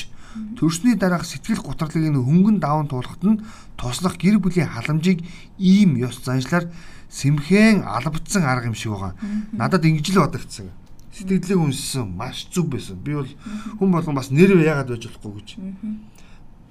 Төрсний 0.59 0.99
дараах 0.99 1.23
сэтгэл 1.23 1.63
гутралыг 1.63 2.03
нь 2.03 2.19
хөнгөн 2.19 2.59
даван 2.59 2.91
туулахад 2.91 3.23
нь 3.23 3.39
туслах 3.79 4.19
гэр 4.19 4.43
бүлийн 4.43 4.67
халамжийг 4.67 5.23
ийм 5.55 5.95
ёс 6.03 6.19
заншлаар 6.19 6.67
сэмхэн 7.07 7.87
албадсан 7.87 8.43
арга 8.43 8.67
юм 8.67 8.75
шиг 8.75 8.91
байгаа. 8.91 9.15
Надад 9.55 9.87
ингэж 9.87 10.11
л 10.11 10.27
бодогдсон. 10.27 10.75
Сэтгэлийг 11.15 11.63
үнссэн 11.63 12.03
маш 12.03 12.51
зүв 12.51 12.75
байсан. 12.75 12.99
Би 12.99 13.15
бол 13.15 13.31
хүн 13.79 13.87
болгон 13.87 14.19
бас 14.19 14.35
нэрв 14.35 14.59
яагаад 14.59 14.91
байж 14.91 15.07
болохгүй 15.07 15.31
гэж. 15.39 15.49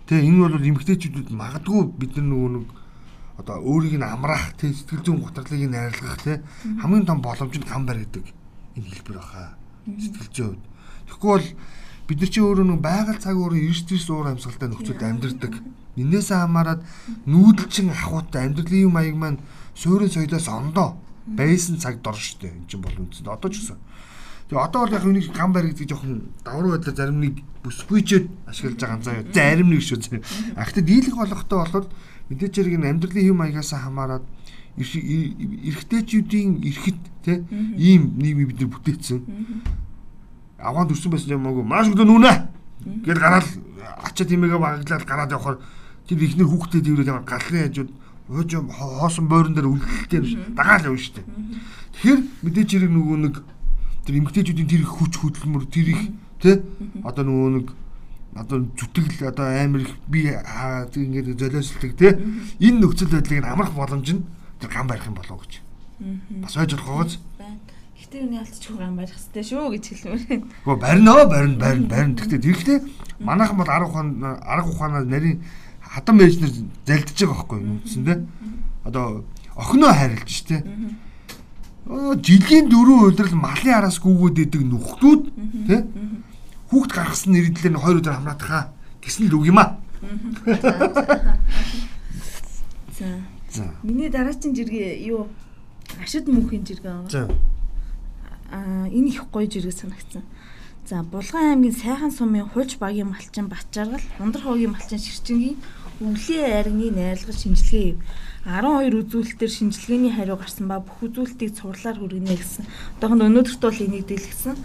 Тэгээ 0.04 0.28
энэ 0.28 0.40
бол 0.52 0.68
эмгтээчүүдэд 0.68 1.32
магадгүй 1.32 1.80
бид 1.96 2.12
нар 2.20 2.28
нөгөө 2.28 2.50
нэг 2.60 2.81
одоо 3.38 3.56
өөрийг 3.60 3.96
нь 3.98 4.04
амраах 4.04 4.56
тий 4.60 4.72
сэтгэл 4.72 5.04
зүйн 5.04 5.20
гутралыг 5.24 5.62
нь 5.68 5.76
арилгах 5.76 6.18
тий 6.20 6.36
хамгийн 6.80 7.06
том 7.06 7.20
боломж 7.22 7.54
нь 7.56 7.68
камбар 7.68 7.98
гэдэг 8.02 8.26
энэ 8.76 8.88
хэлбэр 8.92 9.16
баха 9.16 9.56
сэтгэл 9.86 10.30
зүйн 10.32 10.56
хувьд. 10.56 10.64
Тэгэхгүй 11.06 11.30
бол 11.30 11.48
бид 12.08 12.18
нар 12.20 12.30
чи 12.30 12.40
өөрөө 12.40 12.66
нэг 12.66 12.80
байгаль 12.82 13.22
цаг 13.22 13.36
уурын 13.36 13.66
эрс 13.66 13.82
тэрс 13.86 14.08
уур 14.10 14.28
амьсгалтай 14.28 14.68
нөхцөлд 14.68 15.02
амьдардаг. 15.02 15.52
Иннээсээ 15.96 16.38
хамаарад 16.44 16.80
нүүдэлчин 17.28 17.92
ахуйтай 17.92 18.48
амьдралын 18.48 18.84
юм 18.88 18.92
маяг 18.96 19.16
маань 19.16 19.40
суурин 19.76 20.10
соёлоос 20.10 20.48
ондоо 20.48 20.96
байсан 21.26 21.78
цаг 21.78 22.02
дор 22.02 22.16
штэ 22.16 22.48
эн 22.48 22.66
чинь 22.66 22.82
бол 22.82 22.96
үндсэнд 22.96 23.28
одоо 23.28 23.50
ч 23.52 23.60
гэсэн. 23.60 23.78
Тэгээ 24.50 24.64
одоо 24.66 24.80
бол 24.84 24.96
яг 24.96 25.04
нэг 25.04 25.26
камбар 25.32 25.64
гэдэг 25.68 25.88
жоохон 25.88 26.32
давруу 26.44 26.74
байдлаар 26.74 26.96
зарим 26.96 27.20
нэг 27.20 27.40
бүсгүйчэд 27.62 28.26
ашиглаж 28.48 28.80
байгаа 28.80 29.00
заа. 29.04 29.24
Зарим 29.32 29.68
нэг 29.70 29.80
шүү. 29.84 30.20
Ахтад 30.56 30.84
дийлэх 30.84 31.14
болохтой 31.14 31.58
болоод 31.60 31.88
мэдээч 32.32 32.54
хэрэг 32.56 32.76
нь 32.80 32.88
амьдралын 32.88 33.24
хэм 33.28 33.36
маягаас 33.36 33.76
хамаарат 33.76 34.24
эрэгтэйчүүдийн 34.80 36.64
эрхэт 36.64 37.00
те 37.22 37.44
ийм 37.76 38.16
нийгмийг 38.16 38.56
бид 38.56 38.60
нар 38.64 38.72
бүтээсэн. 38.72 39.20
Авгаан 40.58 40.88
төрсэн 40.88 41.12
байсан 41.12 41.36
юм 41.36 41.46
аагүй 41.46 41.64
маш 41.68 41.92
өдөө 41.92 42.08
нүнэ 42.08 42.32
гэж 43.04 43.18
гараад 43.20 43.46
ачаа 44.00 44.26
тиймээгээ 44.26 44.58
баглаад 44.58 45.04
гараад 45.04 45.34
явахаар 45.36 45.58
тэр 46.08 46.18
ихнэр 46.24 46.48
хүүхдээ 46.48 46.80
тэрүүл 46.82 47.10
ямар 47.12 47.28
галын 47.28 47.68
хажууд 47.68 47.90
Хөөж 48.32 48.54
хоосон 48.70 49.26
бойрон 49.28 49.52
дээр 49.52 49.68
үлдэлтэй 49.68 50.54
дагаал 50.56 50.88
явна 50.88 51.00
шүү 51.04 51.20
дээ. 51.20 51.26
Тэгэхээр 51.92 52.20
мэдээж 52.46 52.68
хэрэг 52.70 52.92
нөгөө 52.94 53.18
нэг 53.28 53.34
тэр 54.08 54.14
эмгтээчүүдийн 54.22 54.70
тэр 54.72 54.82
их 54.86 54.92
хүч 54.94 55.12
хөдөлмөр 55.20 55.64
тэр 55.68 55.88
их 55.92 56.02
тий 56.40 56.56
одоо 57.04 57.24
нөгөө 57.28 57.50
нэг 57.60 57.66
одоо 58.34 58.64
зүтгэл 58.76 59.28
одоо 59.28 59.44
амар 59.44 59.84
их 59.84 59.92
би 60.08 60.32
ингээд 60.32 61.36
золиослдог 61.36 61.92
тий 62.00 62.16
энэ 62.64 62.80
нөхцөл 62.80 63.12
байдлыг 63.12 63.44
амрах 63.44 63.72
боломж 63.76 64.08
нь 64.08 64.24
тэр 64.60 64.70
гам 64.72 64.86
барих 64.88 65.06
юм 65.06 65.14
болов 65.14 65.44
гэж. 65.44 65.60
Бас 66.40 66.56
болох 66.56 66.86
гоц. 66.86 67.18
Гэтэ 68.00 68.24
юу 68.24 68.32
ялцчих 68.32 68.72
гам 68.72 68.96
барих 68.96 69.12
хэрэгтэй 69.12 69.44
шүү 69.44 69.68
гэж 69.76 69.84
хэлмээр. 69.84 70.42
Гөө 70.64 70.76
барина 70.80 71.12
барина 71.28 71.56
барина 71.60 71.86
барина. 71.92 72.16
Гэтэ 72.16 72.40
тэгэхдээ 72.40 72.78
манайхан 73.20 73.56
бол 73.60 73.68
арга 73.68 73.88
ухаан 73.92 74.08
арга 74.24 74.68
ухаанаар 74.72 75.04
нарийн 75.04 75.44
хатан 75.84 76.16
нар 76.16 76.32
залдиж 76.32 77.18
байгаа 77.20 77.36
байхгүй 77.36 77.58
юу 77.60 77.68
үндсэн 77.84 78.04
тий. 78.08 78.18
Одоо 78.88 79.24
охиноо 79.56 79.92
хайрлж 79.92 80.30
штэ. 80.32 80.64
Оо 81.84 82.16
жилийн 82.16 82.72
дөрөв 82.72 83.12
өдрөл 83.12 83.36
малын 83.36 83.76
араас 83.76 84.00
гүгөөд 84.00 84.40
идэг 84.40 84.62
нүхтүүд 84.64 85.22
тий 85.68 85.80
хүүхд 86.72 86.90
гаргасан 86.96 87.36
нэрэдлэр 87.36 87.76
нь 87.76 87.80
2 87.84 88.00
өдөр 88.00 88.16
хамраадах 88.16 88.50
аа 88.50 88.64
гэсэн 89.04 89.28
л 89.28 89.36
үг 89.36 89.52
юм 89.52 89.60
аа. 89.60 89.76
За. 92.96 93.08
За. 93.52 93.64
Миний 93.84 94.08
дараагийн 94.08 94.56
жиргээ 94.56 95.04
юу 95.04 95.28
ашид 96.00 96.32
мөнхийн 96.32 96.64
жиргээ 96.64 96.88
байгаа. 96.88 97.12
За. 97.12 97.28
Аа 98.48 98.88
энэ 98.88 99.12
их 99.12 99.28
гоё 99.28 99.44
жиргээ 99.44 99.76
санагдсан. 99.76 100.24
За 100.88 101.02
Булган 101.04 101.60
аймгийн 101.60 101.76
Сайхан 101.76 102.10
сумын 102.10 102.48
хулж 102.48 102.80
багийн 102.80 103.12
малчин 103.12 103.46
Батжаргал, 103.52 104.02
Ундар 104.18 104.42
хоогийн 104.42 104.72
малчин 104.72 104.98
Ширчингийн 104.98 105.60
өвлийн 106.00 106.48
айрны 106.50 106.90
найрлагын 106.90 107.38
шинжилгээ 107.38 107.94
12 108.42 109.06
үзүүлэлтээр 109.06 109.52
шинжилгээний 109.54 110.12
хариу 110.18 110.34
гарсан 110.34 110.66
ба 110.66 110.82
бүх 110.82 110.98
үзүүлэлтийг 111.06 111.54
цуурлаар 111.54 112.02
хүргэнэ 112.02 112.34
гэсэн. 112.34 112.66
Одоохонд 112.98 113.22
өнөөдөрт 113.30 113.62
бол 113.62 113.78
энийг 113.86 114.10
дэлгэсэн. 114.10 114.58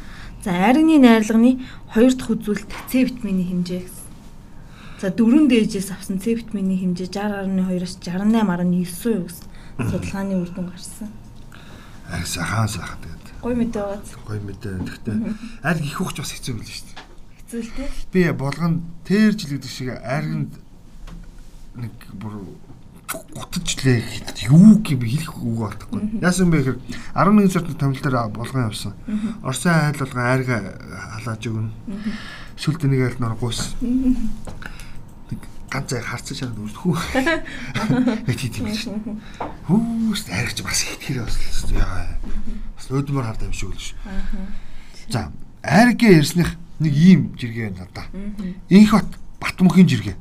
За 0.44 0.52
айрны 0.54 0.98
найрлагын 1.02 1.62
2 1.94 2.16
дахь 2.18 2.32
үзүүлэлт 2.34 2.72
С 2.90 2.94
витамины 2.94 3.44
хэмжээ 3.48 3.82
гэсэн. 3.86 4.08
За 5.02 5.10
дөрөв 5.10 5.50
дээжээс 5.50 5.90
авсан 5.94 6.22
С 6.22 6.26
витамины 6.30 6.78
хэмжээ 6.78 7.10
60.2-оос 7.10 7.98
68.9% 8.02 9.26
гэсэн 9.26 9.48
судалгааны 9.78 10.42
үр 10.42 10.50
дүн 10.50 10.70
гарсан. 10.74 11.10
Аа 12.10 12.26
сайхан 12.26 12.66
сайхан 12.66 12.98
тэгээд. 13.06 13.26
Гой 13.46 13.56
мэдээ 13.56 13.84
байгааз. 13.86 14.10
Гой 14.26 14.40
мэдээ. 14.42 14.76
Гэхдээ 14.82 15.18
аль 15.62 15.82
их 15.86 16.02
ухч 16.02 16.18
бас 16.18 16.34
хэцүү 16.34 16.54
байл 16.58 16.66
шүү 16.66 16.86
дээ. 16.90 16.98
Хэцүү 17.38 17.62
л 17.62 17.72
дээ. 17.78 17.90
Би 18.10 18.22
болгонд 18.34 18.82
тэрж 19.06 19.40
л 19.46 19.52
гэдэг 19.54 19.70
шиг 19.70 19.90
айрганд 20.02 20.54
нэг 21.78 21.94
бүр 22.18 22.42
гутажлээ 23.08 24.04
юу 24.52 24.80
гэв 24.84 25.02
хэлэх 25.04 25.36
үг 25.40 25.58
болтоггүй. 25.64 26.02
Яасан 26.20 26.52
бэ 26.52 26.60
гэхээр 26.60 26.80
11 27.16 27.52
сард 27.52 27.78
томил 27.80 28.02
дээр 28.02 28.28
болгон 28.32 28.68
явсан. 28.68 28.94
Орсын 29.44 29.72
айл 29.72 30.00
болгон 30.00 30.24
айрга 30.24 30.58
халааж 31.16 31.44
өгнө. 31.48 31.72
Сүлд 32.60 32.84
нэг 32.84 33.02
айл 33.08 33.20
нор 33.24 33.36
гуйс. 33.40 33.76
Нэг 33.80 35.40
ганц 35.72 35.88
зай 35.92 36.04
харцсан 36.04 36.36
шанаа 36.36 36.68
үзэхүү. 36.68 36.96
Нэг 38.28 38.36
тийм 38.36 38.68
шүү. 38.76 39.00
Хүүст 39.72 40.28
айргач 40.28 40.60
бас 40.68 40.84
итгэрээ 40.84 41.24
бас 41.24 41.38
яа. 41.72 42.20
Бас 42.76 42.92
өөдмөр 42.92 43.24
хард 43.24 43.48
юм 43.48 43.56
шиг 43.56 43.72
л 43.72 43.80
шүү. 43.80 43.96
За, 45.08 45.32
айргээ 45.64 46.20
ирснийх 46.20 46.60
нэг 46.84 46.92
ийм 46.92 47.32
жиргээ 47.40 47.72
надаа. 47.72 48.12
Инх 48.68 48.92
бат 48.92 49.16
Батмөнхийн 49.40 49.88
жиргээ. 49.88 50.16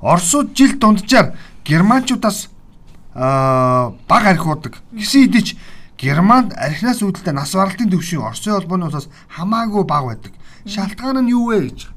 Оросууд 0.00 0.56
жил 0.56 0.78
дунджаар 0.78 1.36
германчуудаас 1.64 2.48
аа 3.14 3.92
баг 4.08 4.24
архиудаг. 4.26 4.80
Гэсэн 4.92 5.28
хэдий 5.28 5.42
ч 5.42 5.56
Германд 6.00 6.56
архинаас 6.56 7.04
үүдэлтэй 7.04 7.36
нас 7.36 7.52
баралтын 7.52 7.92
төвшин 7.92 8.24
Оросын 8.24 8.56
холбооны 8.56 8.88
усаас 8.88 9.12
хамаагүй 9.36 9.84
бага 9.84 10.16
байдаг. 10.16 10.32
Шалтгаан 10.64 11.28
нь 11.28 11.32
юу 11.36 11.52
вэ 11.52 11.68
гэж. 11.68 11.92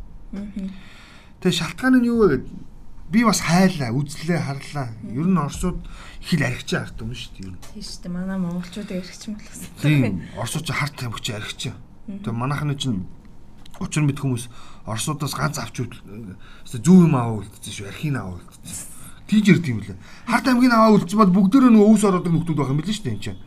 Тэгээ 1.39 1.56
шалтгаан 1.56 2.04
нь 2.04 2.08
юу 2.12 2.28
вэ 2.28 2.44
гэд 2.44 2.46
би 3.08 3.24
бас 3.24 3.39
хайлаа, 3.39 3.96
үзлээ, 3.96 4.44
харлаа. 4.44 4.92
Ер 5.08 5.24
нь 5.24 5.39
Оросууд 5.39 5.80
их 6.20 6.36
л 6.36 6.44
архич 6.44 6.76
арт 6.76 7.00
юм 7.00 7.16
шүү 7.16 7.32
дээ. 7.32 7.56
Тийм 7.72 7.80
шүү 7.80 8.02
дээ. 8.04 8.12
Манай 8.12 8.38
монголчуудыг 8.44 9.00
архич 9.00 9.24
юм 9.32 9.39
болохсон. 9.39 9.72
Тийм. 9.80 10.28
Оросууд 10.36 10.66
ч 10.68 10.72
харт 10.76 10.96
тамхич 11.00 11.28
архич. 11.32 11.62
Тэгээ 12.04 12.36
манайхны 12.36 12.76
чинь 12.76 13.08
учир 13.80 14.04
мэд 14.04 14.20
хүмүүс 14.20 14.52
Оросуудаас 14.86 15.34
ганц 15.36 15.58
авч 15.60 15.88
зүү 16.67 16.98
юм 17.08 17.15
аваа 17.15 17.39
үлдсэн 17.39 17.74
шүү. 17.74 17.88
Архийг 17.88 18.15
аваа 18.19 18.36
үлдсэн. 18.36 18.93
Тийж 19.28 19.48
ирд 19.50 19.65
юм 19.72 19.80
лээ. 19.80 19.96
Харт 20.28 20.48
аймгийн 20.52 20.76
аваа 20.76 21.00
үлдсэн 21.00 21.17
бол 21.17 21.32
бүгдөө 21.32 21.72
нөгөө 21.72 21.89
өвс 21.96 22.04
ороод 22.04 22.28
нөхдүүд 22.28 22.60
байх 22.60 22.72
юм 22.76 22.80
билээ 22.84 22.91
шүү 22.91 23.06
дээ 23.08 23.15
энэ 23.15 23.24
чинь. 23.24 23.39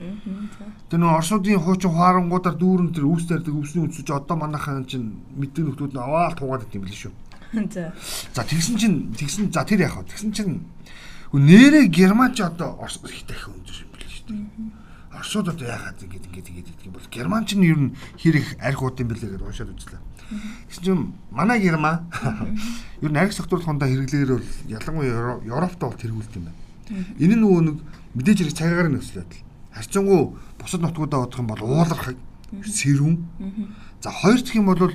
Тэр 0.88 0.98
нөгөө 1.04 1.16
Оросуудын 1.20 1.60
хуучин 1.60 1.92
хуарангуудаар 1.92 2.56
дүүрэн 2.56 2.90
тэр 2.96 3.04
өвс 3.04 3.28
тарьдаг 3.28 3.52
өвсний 3.52 3.84
үдсэж 3.84 4.08
одоо 4.08 4.36
манайхан 4.40 4.88
чинь 4.88 5.20
мэддэг 5.36 5.76
нөхдүүд 5.76 5.92
нь 5.92 6.00
аваа 6.00 6.32
л 6.32 6.38
тугаад 6.40 6.64
идэм 6.64 6.80
билээ 6.80 7.02
шүү. 7.04 7.14
За. 7.76 7.92
За 8.32 8.42
тэгсэн 8.42 8.76
чинь 8.80 8.96
тэгсэн 9.12 9.52
за 9.52 9.68
тэр 9.68 9.84
яах 9.84 10.00
вэ? 10.00 10.08
Тэгсэн 10.08 10.32
чинь 10.32 10.64
нэрээ 11.36 11.92
германч 11.92 12.40
одоо 12.40 12.80
Орос 12.80 12.98
дахин 13.04 13.54
өндөр 13.60 13.76
юм 13.84 13.90
билээ 13.92 14.10
шүү 14.10 14.24
дээ. 14.32 14.75
Оросууд 15.16 15.48
одоо 15.48 15.66
яагаад 15.66 15.98
ингэж 16.04 16.24
ингэж 16.28 16.46
ингэж 16.46 16.66
гэдэг 16.68 16.86
юм 16.86 16.94
бол 16.94 17.08
германч 17.08 17.48
нь 17.56 17.64
ер 17.64 17.80
нь 17.80 17.96
хэрэг 18.20 18.46
арх 18.60 18.80
ууд 18.84 19.00
юм 19.00 19.08
бэлээ 19.08 19.30
гэдээ 19.32 19.48
уншаад 19.48 19.72
үзлээ. 19.72 20.02
Тэгсэн 20.68 20.84
чинь 20.84 21.02
манай 21.32 21.58
герман 21.60 22.04
ер 23.00 23.10
нь 23.10 23.16
арх 23.16 23.32
согтуурлахундаа 23.32 23.88
хэрэглэгээр 23.88 24.32
бол 24.36 24.50
ялангуяа 24.68 25.40
Европтой 25.40 25.86
бол 25.88 26.02
тэргүүлт 26.04 26.36
юм 26.36 26.44
байна. 26.52 26.60
Энэ 27.16 27.34
нь 27.34 27.42
нөгөө 27.42 27.62
нэг 27.64 27.76
мэдээж 28.14 28.38
хэрэг 28.44 28.56
цагаагаар 28.60 28.90
нөхцөл 28.92 29.24
байдал. 29.24 29.42
Харьцангуй 29.72 30.20
бусад 30.60 30.80
нутгуудаа 30.84 31.20
бодох 31.24 31.40
юм 31.40 31.48
бол 31.48 31.62
уулархаг 31.64 32.16
сэрүүн. 32.60 33.16
За 34.04 34.10
хоёр 34.12 34.40
дахь 34.44 34.56
юм 34.56 34.68
бол 34.68 34.92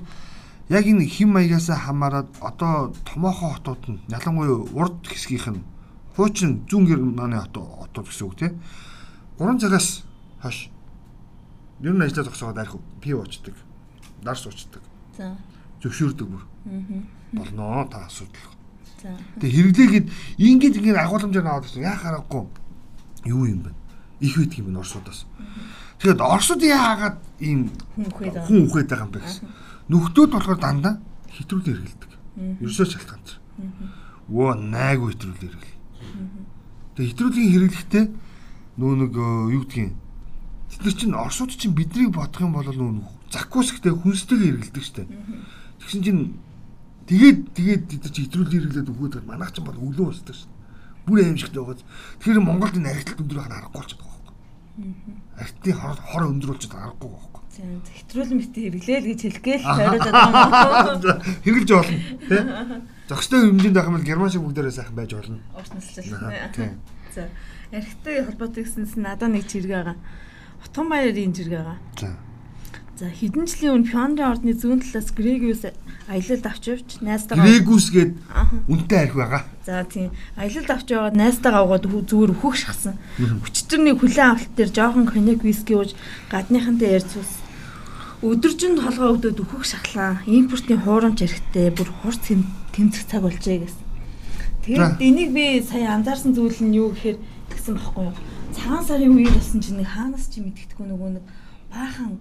яг 0.69 0.85
энэ 0.87 1.03
хим 1.05 1.33
маягаас 1.33 1.67
хамаарат 1.67 2.29
одоо 2.39 2.93
томоохон 3.03 3.51
хотууд 3.57 3.83
нь 3.89 3.99
ялангуяа 4.07 4.69
урд 4.71 5.03
хэсгийнх 5.03 5.47
нь 5.51 5.65
хуучин 6.15 6.63
зүүн 6.69 6.85
германы 6.87 7.39
хотууд 7.43 8.07
гэсэн 8.07 8.27
үг 8.27 8.35
тийм 8.39 8.53
3 9.39 9.59
цагаас 9.59 10.03
хойш 10.41 10.69
ер 11.81 11.93
нь 11.93 12.01
ажиллаа 12.01 12.25
зогсоод 12.25 12.57
арх 12.57 12.75
пив 13.01 13.19
уучдаг. 13.21 13.55
Дар 14.21 14.37
суучдаг. 14.37 14.81
За. 15.17 15.37
Зөвшөөрдөг 15.81 16.27
бүр. 16.27 16.43
Аа. 16.65 17.01
Болно 17.31 17.87
та 17.89 18.05
асуудал. 18.05 18.53
За. 19.01 19.17
Тэгээ 19.41 19.55
хэрэглээгээд 19.73 20.07
ингээд 20.37 20.77
ингээд 20.77 21.01
агуулмжаар 21.01 21.47
аваад 21.47 21.65
ирсэн. 21.65 21.85
Яа 21.85 21.97
харахгүй 21.97 22.45
юу 23.25 23.45
юм 23.45 23.65
бэ? 23.65 23.71
Их 24.21 24.37
үйт 24.37 24.53
юм 24.57 24.77
Оросудаас. 24.77 25.25
Тэгээд 26.01 26.21
Оросууд 26.21 26.61
яагаад 26.61 27.17
ийм 27.41 27.69
хүн 27.97 28.69
үхээд 28.69 28.89
байгаа 28.89 29.05
юм 29.05 29.13
бэ 29.13 29.21
гэсэн. 29.21 29.45
Нүхтүүд 29.89 30.31
болохоор 30.33 30.59
дандаа 30.61 31.01
хэтрүүлэн 31.29 31.77
хэрэгэлдэг. 31.77 32.11
Ерөөсөө 32.61 32.87
шалтгаан 32.89 33.21
чинь. 33.25 33.41
Вөө 34.29 34.57
найгуу 34.57 35.09
хэтрүүлэн 35.13 35.41
хэрэгэл. 35.41 35.77
Тэгээ 36.97 37.09
хэтрүүлэн 37.09 37.49
хэрэглэхдээ 37.53 38.05
нөө 38.77 38.93
нэг 38.97 39.13
юу 39.17 39.61
гэдгийг 39.65 39.93
Нар 40.81 40.93
чинь 40.97 41.13
Оросууд 41.13 41.53
чинь 41.53 41.77
биднийг 41.77 42.09
бодох 42.09 42.41
юм 42.41 42.57
бол 42.57 42.65
нүүн 42.65 43.05
закус 43.29 43.69
гэдэг 43.69 44.01
хүнстэйг 44.01 44.41
хэрэгэлдэг 44.41 44.81
штэ. 44.81 45.05
Тэгсэн 45.77 46.01
чинь 46.01 46.21
тэгээд 47.05 47.39
тэгээд 47.53 47.83
бид 47.85 48.01
нар 48.01 48.13
чи 48.13 48.25
итрүүл 48.25 48.49
хэрэглээд 48.49 48.89
өгөөд 48.89 49.21
манайх 49.29 49.53
чинь 49.53 49.65
бол 49.69 49.77
өлөө 49.77 50.09
устдаг 50.09 50.33
штэ. 50.33 50.49
Бүр 51.05 51.21
аимшигтай 51.21 51.61
байгааз. 51.61 51.85
Тэгэхээр 52.17 52.41
Монголд 52.41 52.77
энэ 52.81 52.89
архитект 52.97 53.21
өндөр 53.21 53.37
байхад 53.37 53.57
аргагүй 53.61 53.77
болчиход 53.77 54.01
байгаа 54.01 54.21
байхгүй. 54.25 54.35
Архитектийн 55.37 55.77
хор 55.77 55.97
хор 56.01 56.23
өндөр 56.33 56.49
болчиход 56.49 56.81
аргагүй 56.81 57.09
байхгүй. 57.13 57.41
Хэтрүүлэн 57.61 58.39
бит 58.41 58.55
хэрэглээ 58.57 58.99
л 59.01 59.09
гэж 59.11 59.21
хэлэхгээ 59.21 59.57
л 59.61 59.65
хориод 59.69 60.05
байгаа. 60.09 61.15
Хэрэглэж 61.45 61.69
болно 61.69 61.93
тий. 61.93 62.41
Зохистой 63.05 63.39
хэмжээнд 63.53 63.75
байх 63.77 63.85
юм 63.85 63.95
бол 64.01 64.09
герман 64.09 64.31
шиг 64.33 64.41
бүгдээрээ 64.41 64.77
сайхан 64.81 64.97
байж 64.97 65.11
болно. 65.13 65.41
Урт 65.53 65.73
наслж. 65.77 66.09
Тий. 66.57 66.69
За 67.13 67.29
архитектийн 67.69 68.25
холбоотой 68.25 68.63
гэсэнс 68.63 68.95
надад 68.95 69.29
нэг 69.35 69.45
зэрэг 69.45 69.71
байгаа 69.73 69.97
Утган 70.65 70.87
баярын 70.89 71.33
жиргээ 71.33 71.61
байгаа. 71.61 71.79
За. 71.99 72.15
За 73.01 73.09
хэдэн 73.09 73.49
жилийн 73.49 73.73
өмнө 73.81 73.89
Фионрын 73.89 74.29
ордны 74.29 74.53
зүүн 74.53 74.85
талаас 74.85 75.09
Грегиус 75.09 75.65
аялалд 76.05 76.45
авч 76.45 76.63
явж 76.69 76.89
найзтайгаа 77.01 77.49
Грегиус 77.49 77.87
гээд 77.89 78.11
үнтэй 78.69 78.99
арх 79.09 79.15
байгаа. 79.17 79.43
За 79.65 79.81
тийм. 79.89 80.13
Аялалд 80.37 80.69
авч 80.69 80.87
яваад 80.93 81.17
найзтайгаа 81.17 81.65
угаад 81.65 81.89
зүгээр 81.89 82.33
өөхөх 82.37 82.55
шахсан. 82.61 83.01
Хүчтэрний 83.17 83.97
хүлэн 83.97 84.37
авалт 84.37 84.53
дээр 84.53 84.69
жоохон 84.69 85.09
коньяк 85.09 85.41
виски 85.41 85.73
ууж 85.73 85.97
гадныхантай 86.29 87.01
ярьцуус. 87.01 87.31
Өдөржинд 88.21 88.77
толгой 88.77 89.09
өгдөөд 89.17 89.41
өөхөх 89.41 89.65
шахлаа. 89.65 90.21
Импортын 90.29 90.85
хуурамч 90.85 91.25
эрэхтэй 91.25 91.73
бүр 91.73 91.89
хурц 92.05 92.29
тэмцэх 92.29 93.09
цаг 93.09 93.25
болжээ 93.25 93.65
гэсэн. 93.65 93.81
Тэгээд 94.61 95.01
энийг 95.01 95.33
би 95.33 95.57
сая 95.65 95.97
анзаарсан 95.97 96.37
зүйл 96.37 96.53
нь 96.61 96.77
юу 96.77 96.93
гэхээр 96.93 97.17
гэсэн 97.49 97.81
бохгүй 97.81 98.13
юу? 98.13 98.15
Цагаан 98.55 98.85
сарын 98.85 99.15
үеэр 99.15 99.33
болсон 99.35 99.59
чинь 99.61 99.79
нэг 99.79 99.89
хаанаас 99.89 100.25
ч 100.29 100.43
мэддэхгүй 100.43 100.85
нөгөө 100.87 101.09
нэг 101.19 101.25
баахан 101.71 102.19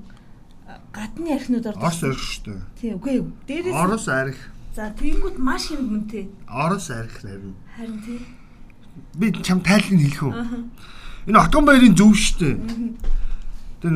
гадны 0.94 1.34
архинууд 1.34 1.66
ордог. 1.66 1.82
Орос 1.82 2.02
арх 2.06 2.18
шүү 2.18 2.42
дээ. 2.46 2.60
Тий, 2.80 2.90
үгүй 2.94 3.12
ээ. 3.18 3.24
Дээрээс 3.46 3.74
Орос 3.74 4.06
арх. 4.08 4.38
За, 4.74 4.90
тэгэнгүүт 4.94 5.38
маш 5.38 5.70
хэмгэнтэй. 5.70 6.24
Орос 6.46 6.90
арх 6.94 7.14
харин. 7.20 7.54
Харин 7.74 7.98
тий. 8.06 8.20
би 9.14 9.32
чам 9.42 9.60
тайлбарыг 9.60 10.00
хэлэх 10.00 10.22
үү. 10.22 10.34
Энэ 11.26 11.38
Отгон 11.38 11.64
баярын 11.64 11.96
зөв 11.96 12.14
шүү 12.14 12.38
дээ. 12.38 12.56
Тэр 13.82 13.94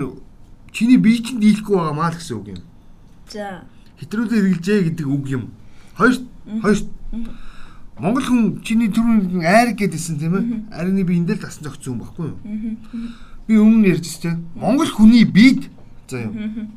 чиний 0.72 0.98
бие 0.98 1.22
чинь 1.22 1.40
дийлэхгүй 1.40 1.76
байгаа 1.76 1.94
маа 1.94 2.10
л 2.10 2.18
гэсэн 2.18 2.36
үг 2.38 2.48
юм. 2.54 2.60
За. 3.28 3.64
Хэтрүүлээ 4.00 4.40
хэрэгжээ 4.42 4.80
гэдэг 4.90 5.06
үг 5.06 5.24
юм. 5.30 5.44
Хоёр 5.94 6.14
хоёр 6.62 6.78
Монгол 7.98 8.26
хүн 8.26 8.62
чиний 8.66 8.90
түрүүн 8.90 9.44
айр 9.46 9.74
гэдсэн 9.78 10.18
тийм 10.18 10.34
ээ. 10.34 10.44
Арины 10.74 11.04
би 11.06 11.14
эндэл 11.14 11.38
тасан 11.38 11.70
зөгцсөн 11.70 11.94
юм 11.94 12.00
баггүй 12.02 12.26
юу? 12.26 12.38
Би 13.46 13.54
өмнө 13.54 13.94
ярьж 13.94 14.18
тийм. 14.18 14.50
Монгол 14.58 14.90
хүний 14.90 15.22
биед 15.22 15.70
за 16.10 16.26
юм. 16.26 16.74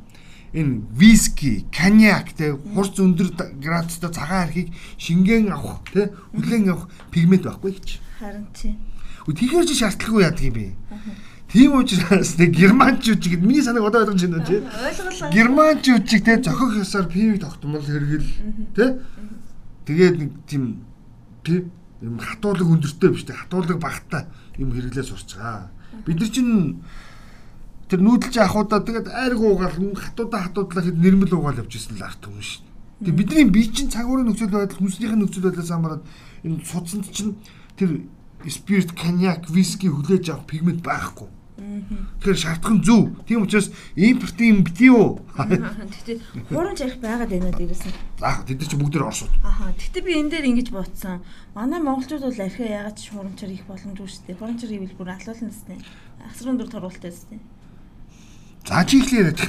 Энэ 0.53 0.85
виски, 0.93 1.65
коньяк 1.73 2.37
те 2.37 2.53
хурц 2.53 3.01
өндөр 3.01 3.33
градустай 3.57 4.13
цагаан 4.13 4.47
архийг 4.47 4.69
шингэн 5.01 5.49
авах 5.51 5.81
те 5.91 6.13
хүлэн 6.37 6.69
авах 6.69 6.89
пигмент 7.11 7.49
байхгүй 7.49 7.73
ч. 7.81 7.99
Харин 8.21 8.45
тийм. 8.53 8.77
Тэгэхээр 9.25 9.65
чи 9.67 9.75
шаардлагагүй 9.75 10.23
яадаг 10.23 10.45
юм 10.45 10.53
бэ? 10.53 10.71
Тийм 11.51 11.75
учраас 11.75 12.35
тэг 12.39 12.55
германчууд 12.55 13.19
чигэд 13.19 13.43
миний 13.43 13.63
санааг 13.63 13.89
одоо 13.91 14.07
ойлгож 14.07 14.23
байна? 14.23 14.45
Ойлголоо. 14.47 15.31
Германчууд 15.33 16.07
чиг 16.07 16.23
те 16.23 16.39
зохих 16.39 16.79
ёсоор 16.79 17.07
пивийг 17.11 17.41
тогтмол 17.41 17.83
хэрэгэл 17.83 18.29
те 18.75 18.99
тэгээд 19.83 20.15
нэг 20.15 20.31
тийм 20.47 20.86
тийм 21.47 21.71
юм 22.03 22.19
хатуулаг 22.19 22.67
өндөртэй 22.67 23.09
биш 23.15 23.23
те 23.23 23.33
хатуулаг 23.33 23.79
багтаа 23.79 24.27
юм 24.59 24.75
хэрэглээ 24.75 25.05
сурч 25.07 25.39
байгаа. 25.39 25.71
Бид 26.05 26.19
нар 26.19 26.29
чинь 26.29 26.83
тэр 27.87 28.03
нүүдэлж 28.03 28.35
ахуудаа 28.43 28.83
тэгээд 28.83 29.07
айрг 29.07 29.39
уугаал 29.39 29.95
хатуудаа 29.95 30.51
хатуудлаа 30.51 30.83
хэд 30.83 30.99
нэрмэл 30.99 31.33
уугаал 31.39 31.63
явж 31.63 31.73
исэн 31.79 31.95
л 31.97 32.03
арт 32.03 32.27
юм 32.27 32.37
шүү. 32.43 32.67
Тэгээд 32.99 33.17
бидний 33.17 33.45
бие 33.47 33.71
чинь 33.71 33.89
цагуурын 33.89 34.27
нөхцөл 34.27 34.51
байдал 34.51 34.77
хүнснийхэн 34.77 35.19
нөхцөл 35.23 35.47
байдлаас 35.47 35.71
хамаарат 35.71 36.03
энэ 36.43 36.65
судсанд 36.67 37.07
чинь 37.15 37.39
тэр 37.79 38.03
спирт, 38.49 38.93
коньяк, 38.93 39.49
виски 39.49 39.87
хүлээж 39.87 40.29
авах 40.29 40.45
пигмент 40.45 40.83
байхгүй. 40.83 41.29
Тэгэхээр 41.57 42.37
шаардхан 42.37 42.85
зөв. 42.85 43.17
Тийм 43.25 43.41
учраас 43.41 43.73
импортын 43.97 44.61
битий 44.61 44.93
юу? 44.93 45.25
Тэгтээ 45.33 46.53
хурамч 46.53 46.79
ярих 46.85 47.01
байгаад 47.01 47.33
байна 47.33 47.49
дээрээс 47.49 47.83
нь. 47.89 47.97
За 48.21 48.45
тэд 48.45 48.61
нар 48.61 48.69
чи 48.69 48.77
бүгд 48.77 49.01
оршууд. 49.01 49.33
Аха. 49.41 49.73
Тэгтээ 49.73 50.05
би 50.05 50.11
энэ 50.21 50.31
дээр 50.37 50.49
ингэж 50.53 50.69
бодсон. 50.69 51.25
Манай 51.57 51.81
монголчууд 51.81 52.29
бол 52.29 52.45
архиа 52.45 52.85
ягаад 52.85 53.01
ч 53.01 53.09
хурамчаар 53.09 53.57
их 53.57 53.65
боломжгүй 53.65 54.05
шүү 54.05 54.25
дээ. 54.29 54.37
Хурамчаар 54.37 54.69
хийвэл 54.69 54.97
бүр 55.01 55.09
алуулна 55.17 55.49
гэснэ. 55.49 55.75
Асрын 56.29 56.57
дүр 56.61 56.69
торуултай 56.69 57.09
гэснэ. 57.09 57.41
За 58.67 58.83
чи 58.85 58.99
ихлээр 59.01 59.33
яриад. 59.33 59.41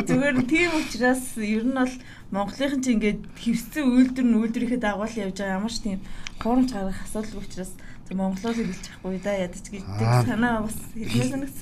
Зүгээр 0.08 0.38
тийм 0.46 0.70
учраас 0.78 1.34
ер 1.36 1.66
нь 1.66 1.74
бол 1.74 1.94
Монголынхан 2.30 2.80
ч 2.80 2.86
ингээд 2.94 3.20
хевцэн 3.36 3.84
үйлдвэр 3.90 4.24
нь 4.24 4.38
үйлдвэрийнхээ 4.38 4.80
дагуул 4.80 5.10
явж 5.10 5.36
байгаа 5.42 5.58
ямар 5.58 5.74
ч 5.74 5.82
тийм 5.82 5.98
хурамч 6.38 6.70
гарах 6.70 7.02
асуудал 7.02 7.42
учраас 7.42 7.74
монголоор 8.14 8.54
хэлж 8.54 8.78
чадахгүй 8.86 9.18
да 9.24 9.32
ядаж 9.34 9.64
гэдэг 9.66 10.12
санаа 10.28 10.62
бас 10.62 10.78
хэлээ 10.94 11.30
санагс. 11.32 11.58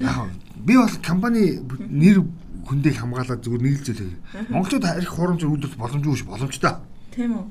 Яг 0.00 0.30
би 0.56 0.74
бол 0.80 0.96
компани 1.04 1.60
нэр 1.90 2.24
хүндийг 2.64 2.96
хамгаалаад 2.96 3.44
зүгээр 3.44 3.62
нэг 3.62 3.74
л 3.76 3.84
зүйл 3.84 4.00
хэлээ. 4.00 4.48
Монголчууд 4.48 4.84
арих 4.88 5.12
хурамч 5.12 5.42
үйлдвэрлэх 5.44 5.76
боломжгүй 5.76 6.16
ш 6.16 6.24
боломжтой. 6.24 6.74
Тийм 7.12 7.36
үү. 7.36 7.44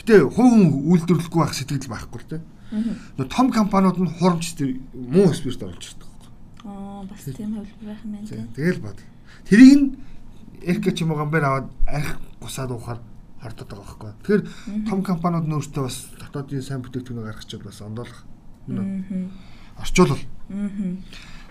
Гэтэ 0.00 0.14
хувь 0.32 0.50
хүн 0.50 0.64
үйлдвэрлэхгүй 0.88 1.40
байх 1.44 1.54
сэтгэл 1.54 1.92
байхгүй 1.92 2.18
л 2.24 2.30
те. 2.32 2.38
Нөө 2.72 3.28
том 3.28 3.52
компаниуд 3.52 4.00
нь 4.00 4.10
хурамч 4.18 4.56
муу 4.94 5.30
спирт 5.36 5.62
оруулж 5.62 5.84
ирдэг. 5.84 6.10
Аа 6.64 7.04
бас 7.04 7.22
тийм 7.28 7.60
хөвлөр 7.60 7.84
байх 7.84 8.02
юм 8.02 8.12
байна. 8.16 8.48
Тэгэл 8.56 8.80
бод. 8.80 8.98
Тэрийг 9.44 9.76
нь 9.76 9.86
эрkä 10.64 10.90
ч 10.96 11.04
юм 11.04 11.14
гамбар 11.14 11.44
аваад 11.44 11.68
арих 11.86 12.18
гусаад 12.40 12.72
уухаар 12.72 12.98
харддаг 13.44 13.68
байгаа 13.68 13.84
байхгүй. 13.84 14.12
Тэгэхээр 14.24 14.88
том 14.88 15.00
компаниуд 15.04 15.44
нь 15.44 15.56
өөртөө 15.60 15.84
бас 15.84 16.08
дотоодын 16.16 16.64
сайн 16.64 16.80
бүтээгдэхүүн 16.80 17.28
гаргachвал 17.28 17.68
бас 17.68 17.78
ондоолох. 17.84 18.20
Орчуулал. 19.76 20.24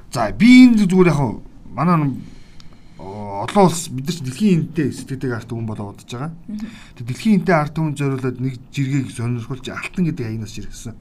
За 0.10 0.32
би 0.34 0.66
энэ 0.66 0.90
зүгээр 0.90 1.14
яг 1.14 1.22
манай 1.70 2.18
олон 2.98 3.66
улс 3.66 3.90
бид 3.90 4.08
нар 4.10 4.20
дэлхийн 4.26 4.74
энэтэй 4.74 4.90
сэтгэдэг 4.94 5.32
арт 5.34 5.50
хүн 5.52 5.66
болоо 5.66 5.92
бодож 5.92 6.10
байгаа. 6.10 6.34
Тэг 6.98 7.06
дэлхийн 7.08 7.36
энэтэй 7.42 7.56
арт 7.56 7.76
хүн 7.78 7.98
зориулаад 7.98 8.38
нэг 8.40 8.58
жиргэг 8.72 9.10
сонирхолж 9.12 9.66
алтан 9.70 10.06
гэдэг 10.06 10.26
аянаас 10.26 10.54
жиргсэн. 10.54 10.96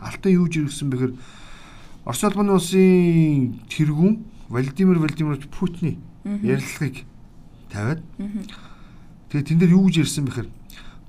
Алтан 0.00 0.32
юу 0.32 0.48
жиргсэн 0.48 0.90
бэхээр 0.90 1.14
Орос 2.04 2.24
улбаны 2.24 2.56
улсын 2.56 3.60
тэргүүн 3.68 4.24
Владимир 4.48 4.98
Владимирович 4.98 5.46
Путиний 5.52 6.00
ярилцлагыг 6.24 7.04
тавиад 7.70 8.00
тэгээ 9.30 9.46
тэн 9.46 9.58
дээр 9.58 9.74
юу 9.78 9.86
гэж 9.88 9.96
ярьсан 10.04 10.26
бэхээр 10.26 10.48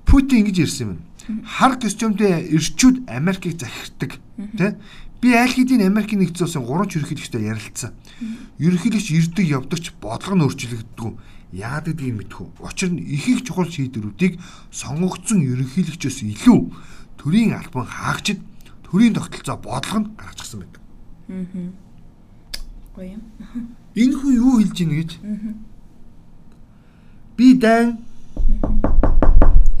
Путин 0.06 0.46
ингэж 0.46 0.58
ярьсан 0.64 0.86
юм. 0.96 1.00
Хар 1.46 1.78
костюмтэй 1.78 2.50
ирчүүд 2.54 3.06
Америкийг 3.06 3.60
захирддаг 3.60 4.18
тий 4.58 4.72
Би 5.22 5.36
аль 5.38 5.54
хэдийн 5.54 5.86
Америкийн 5.86 6.18
нэгдсэн 6.18 6.50
улсын 6.50 6.66
гурван 6.66 6.90
ерөнхийлөгчтэй 6.90 7.46
ярилцсан. 7.46 7.94
Ерөнхийлөгч 8.58 9.06
ирдэг 9.14 9.46
явдагч 9.54 9.94
бодлого 10.02 10.34
нь 10.34 10.44
өөрчлөгддөг. 10.50 11.14
Яагаад 11.54 11.86
гэдгийг 11.94 12.26
мэдхүү. 12.26 12.46
Учир 12.58 12.90
нь 12.90 13.06
их 13.06 13.30
их 13.30 13.46
чухал 13.46 13.70
шийдвэрүүдийг 13.70 14.42
сонгогдсон 14.74 15.46
ерөнхийлөгчөөс 15.46 16.26
илүү 16.26 16.60
төрийн 17.22 17.54
албан 17.54 17.86
хаагчид 17.86 18.42
төрийн 18.82 19.14
тогтолцоо 19.14 19.62
бодлого 19.62 19.98
нь 20.02 20.10
гаргачихсан 20.18 20.58
байдаг. 20.66 20.82
Аа. 21.30 21.70
Гоё 22.98 23.14
юм. 23.14 23.22
Энэ 23.94 24.14
хүн 24.18 24.34
юу 24.42 24.58
хэлж 24.58 24.78
ийн 24.82 24.90
гэж? 24.90 25.10
Би 27.38 27.54
дан 27.62 28.02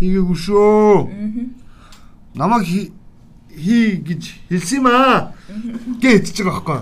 хийгээгүй 0.00 0.36
шүү. 0.36 1.10
Намайг 2.34 2.66
хий 2.66 4.00
гэж 4.00 4.22
хэлсэн 4.48 4.78
юм 4.80 4.86
аа. 4.88 5.32
гэж 6.00 6.32
хэлж 6.32 6.38
байгаа 6.42 6.56
байхгүй. 6.64 6.80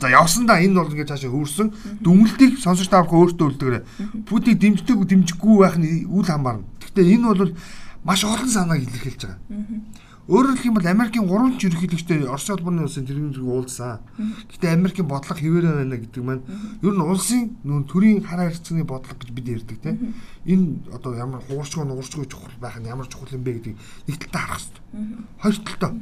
За 0.00 0.08
явсандаа 0.10 0.58
энэ 0.58 0.74
бол 0.74 0.90
ингээд 0.90 1.10
цаашаа 1.14 1.30
хөрсөн 1.30 1.68
дүнэлтийг 2.02 2.58
сонсож 2.58 2.88
таавах 2.90 3.14
өөртөө 3.14 3.46
үлдгээрээ. 3.46 3.82
Путийг 4.26 4.58
дэмждэг 4.58 4.98
дэмжихгүй 5.06 5.54
байх 5.62 5.78
нь 5.78 6.10
үл 6.10 6.26
хамаарна. 6.26 6.66
Гэхдээ 6.82 7.14
энэ 7.14 7.26
бол 7.30 7.52
маш 8.02 8.24
олон 8.26 8.50
санааг 8.50 8.82
илэрхийлж 8.82 9.22
байгаа. 9.22 9.38
Өөрөөр 10.28 10.60
хэлэх 10.60 10.68
юм 10.68 10.76
бол 10.76 10.84
Америкийн 10.84 11.24
3 11.24 11.56
ч 11.56 11.72
ерөнхийлөгчтэй 11.72 12.28
Орос 12.28 12.52
улбаны 12.52 12.84
улсын 12.84 13.08
тэрүүнийг 13.08 13.40
уулзсан. 13.48 14.04
Гэтэ 14.52 14.76
Америкийн 14.76 15.08
бодлого 15.08 15.40
хэвээрээ 15.40 15.72
байна 15.80 15.96
гэдэг 15.96 16.20
маань 16.20 16.44
ер 16.84 16.92
нь 16.92 17.00
улсын 17.00 17.56
нүүн 17.64 17.88
төрийн 17.88 18.20
хараа 18.20 18.52
хэрэгцээний 18.52 18.84
бодлого 18.84 19.16
гэж 19.16 19.30
бид 19.32 19.48
ярьдаг 19.48 19.80
тийм. 19.80 20.12
Энэ 20.44 20.84
одоо 20.92 21.16
ямар 21.16 21.40
хуурчгүй 21.48 21.80
нуурчгүй 21.88 22.28
чухал 22.28 22.52
байх 22.60 22.76
нь 22.76 22.92
ямар 22.92 23.08
чухал 23.08 23.32
юм 23.32 23.40
бэ 23.40 23.72
гэдгийг 23.72 23.80
нэг 24.04 24.16
талдаа 24.28 24.42
харах 24.52 24.60
хэрэгтэй. 24.60 24.84
Хоёр 25.40 25.56
талдаа. 25.64 25.92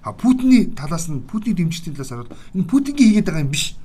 А 0.00 0.12
Путиний 0.16 0.72
талаас 0.72 1.12
нь 1.12 1.20
Путиний 1.28 1.60
дэмжигчдийн 1.60 2.00
талаас 2.00 2.12
хараад 2.16 2.32
энэ 2.56 2.64
Путингийн 2.64 3.12
хийгээд 3.12 3.28
байгаа 3.28 3.44
юм 3.44 3.52
биш. 3.52 3.76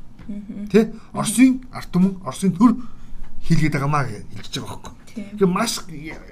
Тэ? 0.71 0.95
Оросын 1.11 1.67
ард 1.75 1.91
түмэн, 1.91 2.23
Оросын 2.23 2.55
төр 2.55 2.79
хийлгээд 3.43 3.75
байгаа 3.75 3.91
маа 3.91 4.07
гэж 4.07 4.23
хэлж 4.39 4.55
байгаа 4.55 4.71
байхгүй. 4.71 5.00
Тэгээ 5.15 5.47
маш 5.47 5.83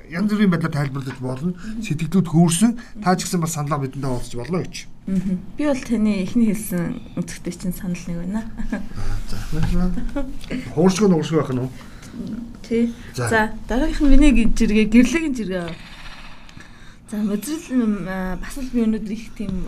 янз 0.08 0.32
бүрийн 0.32 0.52
байдлаар 0.52 0.72
тайлбарлаж 0.72 1.20
болно. 1.20 1.54
Сэтгэлдүүд 1.84 2.28
хөөрсөн 2.32 2.72
та 3.04 3.15
ч 3.20 3.28
гэсэн 3.28 3.44
бас 3.44 3.56
саналаа 3.60 3.84
бидэндээ 3.84 4.12
уулзч 4.12 4.34
болно 4.39 4.63
гэж. 4.63 4.88
Би 5.60 5.63
бол 5.68 5.84
таны 5.84 6.24
эхний 6.24 6.54
хэлсэн 6.56 7.20
үзэгтэй 7.20 7.54
чинь 7.54 7.76
санал 7.76 8.00
нэг 8.08 8.18
байна. 8.24 8.42
За. 9.28 9.38
Хууршгүй 10.76 11.10
нууршгүй 11.12 11.39
байх 11.44 11.52
нь 11.52 11.62
уу? 11.65 11.72
Тий. 12.63 12.94
За 13.15 13.52
дараагийнх 13.68 14.02
нь 14.06 14.12
миний 14.15 14.32
жиргээ 14.48 14.88
гэрлэгийн 14.88 15.36
жиргээ. 15.36 15.68
За 17.10 17.17
мозрил 17.17 18.06
бас 18.06 18.58
л 18.62 18.69
би 18.69 18.86
өнөөдөр 18.86 19.13
их 19.17 19.34
тийм 19.34 19.65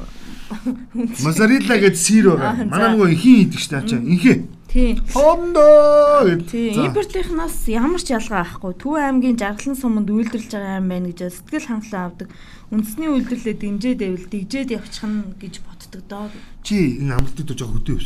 Мозарилла 1.26 1.78
гэж 1.82 1.96
сэр 1.98 2.36
байгаа. 2.36 2.68
Манай 2.70 2.90
нөгөө 2.94 3.10
ихийн 3.16 3.40
идэг 3.48 3.62
штэ 3.64 3.78
ачаа. 3.82 3.98
Инхээ. 4.04 4.38
Тий. 4.72 5.00
Хондоо 5.10 6.28
гэдэг. 6.28 6.48
Тий. 6.52 6.76
Импортлынхнаас 6.86 7.66
ямар 7.72 8.02
ч 8.04 8.14
ялгаа 8.14 8.46
авахгүй. 8.46 8.76
Төв 8.78 8.96
аймгийн 9.00 9.40
жаргалан 9.42 9.76
суманд 9.80 10.12
үйлдвэрлэж 10.12 10.52
байгаа 10.54 10.80
юм 10.80 10.88
байна 10.92 11.10
гэж 11.10 11.20
сэтгэл 11.34 11.68
хангалуун 11.68 12.06
авдаг. 12.08 12.28
Үндэсний 12.72 13.10
үйлдвэрлэлээ 13.10 13.58
дэмжээд 13.58 14.00
байвал 14.00 14.28
дэгжээд 14.32 14.70
явчих 14.76 15.06
нь 15.08 15.34
гэж 15.40 15.54
боддог 15.66 16.02
доо. 16.08 16.28
Чи 16.64 17.04
энэ 17.04 17.16
амралтыг 17.20 17.46
дож 17.48 17.60
хөдөө 17.64 17.98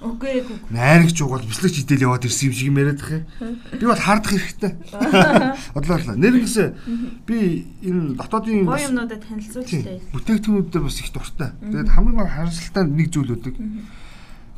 өсөв. 0.00 0.16
Окей. 0.16 0.44
Найрагч 0.70 1.20
угаал 1.20 1.44
бислэгч 1.44 1.84
хідэл 1.84 2.08
яваад 2.08 2.24
ирсэн 2.24 2.48
юм 2.48 2.54
шиг 2.54 2.68
юм 2.68 2.78
яриад 2.80 3.00
юм. 3.04 3.24
Би 3.76 3.84
бол 3.84 4.00
хардах 4.00 4.32
хэрэгтэй. 4.32 4.72
Бодлоорлаа. 5.74 6.16
Нэрнээс 6.16 6.56
би 7.28 7.68
энэ 7.84 8.16
дотоодын 8.16 8.64
гоё 8.64 8.88
юмнуудад 8.88 9.20
танилцуулжтэй. 9.20 10.00
Бүтээгдэхүүнүүд 10.12 10.72
дээр 10.72 10.84
бас 10.84 11.00
их 11.00 11.12
дуртай. 11.12 11.52
Тэгээд 11.60 11.92
хамгийн 11.92 12.16
гол 12.16 12.32
харамсалтай 12.32 12.84
нэг 12.88 13.08
зүйл 13.12 13.36
үүдэг. 13.36 13.54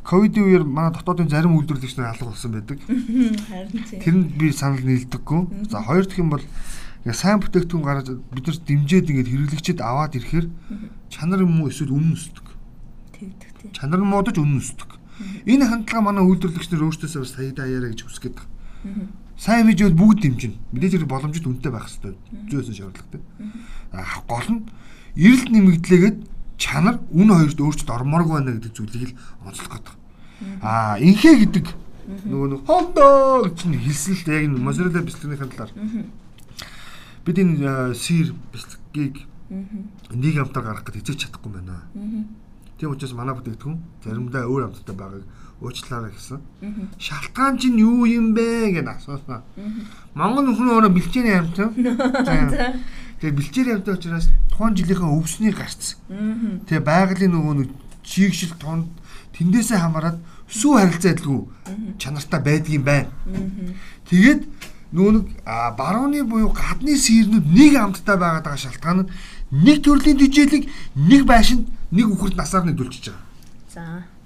Ковидын 0.03 0.43
үеэр 0.47 0.63
манай 0.63 0.91
дотоодын 0.95 1.27
зарим 1.31 1.55
үйлдвэрлэгч 1.59 1.95
нар 1.99 2.15
алга 2.15 2.31
болсон 2.31 2.51
байдаг. 2.55 2.79
Харин 2.87 3.83
тийм. 3.87 3.99
Тэрэнд 4.03 4.31
би 4.35 4.51
санал 4.51 4.83
нийлдэггүй. 4.83 5.71
За 5.71 5.79
хоёр 5.79 6.03
дахь 6.07 6.19
юм 6.19 6.31
бол 6.31 6.43
яг 7.07 7.15
сайн 7.15 7.39
бүтээгдэхүүн 7.39 7.83
гаргаж 7.83 8.07
бид 8.31 8.47
нар 8.47 8.59
дэмжиж 8.67 9.07
ингээд 9.07 9.31
хэрэглэгчэд 9.31 9.79
аваад 9.79 10.19
ирэхээр 10.19 10.47
чанар 11.07 11.47
юм 11.47 11.63
уу 11.63 11.71
эсвэл 11.71 11.95
үнэн 11.95 12.19
өсдөг. 12.19 12.47
Тэгдэг 13.15 13.51
тийм. 13.63 13.71
Чанар 13.71 14.03
нь 14.03 14.11
муудаж 14.11 14.35
үнэн 14.35 14.59
өсдөг. 14.59 14.92
Энэ 15.45 15.65
хандлага 15.67 16.01
манай 16.01 16.23
үйлдвэрлэгч 16.23 16.69
нар 16.71 16.85
өөрсдөөсөө 16.87 17.21
бас 17.23 17.33
саяда 17.33 17.63
аяараа 17.63 17.91
гэж 17.91 18.01
хүсгээд 18.03 18.35
байгаа. 18.37 18.51
Сайн 19.37 19.67
хэмжээнд 19.67 19.97
бүгд 19.97 20.19
дэмжинэ. 20.23 20.57
Мэдээж 20.71 20.93
хэрэг 21.03 21.09
боломжит 21.09 21.47
үнэтэй 21.47 21.71
байх 21.73 21.89
хэрэгтэй. 21.89 22.13
Зөөсөн 22.53 22.75
шаардлагатай. 22.77 23.21
Аа 23.91 24.21
гол 24.29 24.49
нь 24.53 24.61
эрэлт 25.17 25.49
нэмэгдлээгээд 25.49 26.17
чанар 26.57 27.01
үн 27.11 27.29
хоёрт 27.33 27.59
өөрчлөлт 27.59 27.91
ормооргүй 27.91 28.33
байна 28.37 28.55
гэдэг 28.55 28.73
зүйлийг 28.77 29.11
л 29.11 29.17
онцлох 29.43 29.71
гэдэг. 29.73 29.95
Аа 30.61 31.01
инхээ 31.01 31.35
гэдэг 31.49 31.65
нөгөө 32.29 32.47
нэг 32.53 32.61
хондоо 32.67 33.47
гэж 33.47 33.59
нь 33.67 33.79
хэлсэн 33.79 34.13
л 34.15 34.27
яг 34.31 34.43
энэ 34.47 34.59
моzzarella 34.59 35.01
бэлтгэхийн 35.01 35.51
талаар. 35.55 35.71
Бид 37.25 37.37
энэ 37.39 37.95
сир 37.95 38.35
бэлтгийг 38.51 39.15
нэг 40.13 40.35
амтаар 40.37 40.65
гаргах 40.77 40.93
гэж 40.93 41.03
хэзээ 41.03 41.21
чадахгүй 41.27 41.51
байна. 41.57 41.83
Тийм 42.83 42.91
учраас 42.91 43.15
манай 43.15 43.31
бүтээгдэхүүн 43.39 43.79
заримдаа 44.03 44.43
өөр 44.43 44.67
амттай 44.67 44.91
байгааг 44.91 45.23
уучлаарай 45.63 46.11
гэсэн. 46.11 46.39
Шалтгаан 46.99 47.55
чинь 47.55 47.79
юу 47.79 48.03
юм 48.03 48.35
бэ 48.35 48.75
гэж 48.75 48.87
асуусан. 48.91 49.39
Монгол 50.11 50.51
нөхөр 50.51 50.83
өөрөө 50.83 50.91
бэлчээний 50.91 51.31
амт. 51.31 51.63
Тэгээ 53.23 53.37
бэлчээр 53.39 53.79
амт 53.79 53.87
учраас 53.87 54.27
тухайн 54.51 54.75
жилийнхээ 54.75 55.15
өвсний 55.15 55.55
гарц. 55.55 55.95
Тэгээ 56.67 56.83
байгалийн 56.83 57.31
нөгөө 57.31 57.55
нэг 57.63 57.69
чигшил 58.03 58.51
тонд 58.59 58.91
тэндээсээ 59.31 59.79
хамаарат 59.79 60.19
сүү 60.51 60.83
харилцаа 60.83 61.15
адилгүй 61.15 61.39
чанартай 62.03 62.41
байдгийн 62.43 62.83
байна. 62.83 63.15
Тэгээд 64.11 64.43
нөгөө 64.91 65.13
нэг 65.23 65.25
барууны 65.79 66.27
буюу 66.27 66.51
гадны 66.51 66.99
сэрнүүд 66.99 67.47
нэг 67.47 67.79
амттай 67.79 68.19
байгаад 68.19 68.43
байгаа 68.43 68.59
шалтгаан 68.59 69.07
нь 69.07 69.11
нэг 69.63 69.79
төрлийн 69.87 70.19
дижээлийг 70.19 70.67
нэг 70.99 71.23
байшинд 71.23 71.71
нэг 71.93 72.07
үхэрд 72.09 72.35
насаар 72.35 72.65
нэдүүлчихэж 72.65 73.13
байгаа. 73.13 73.21
За. 73.69 73.83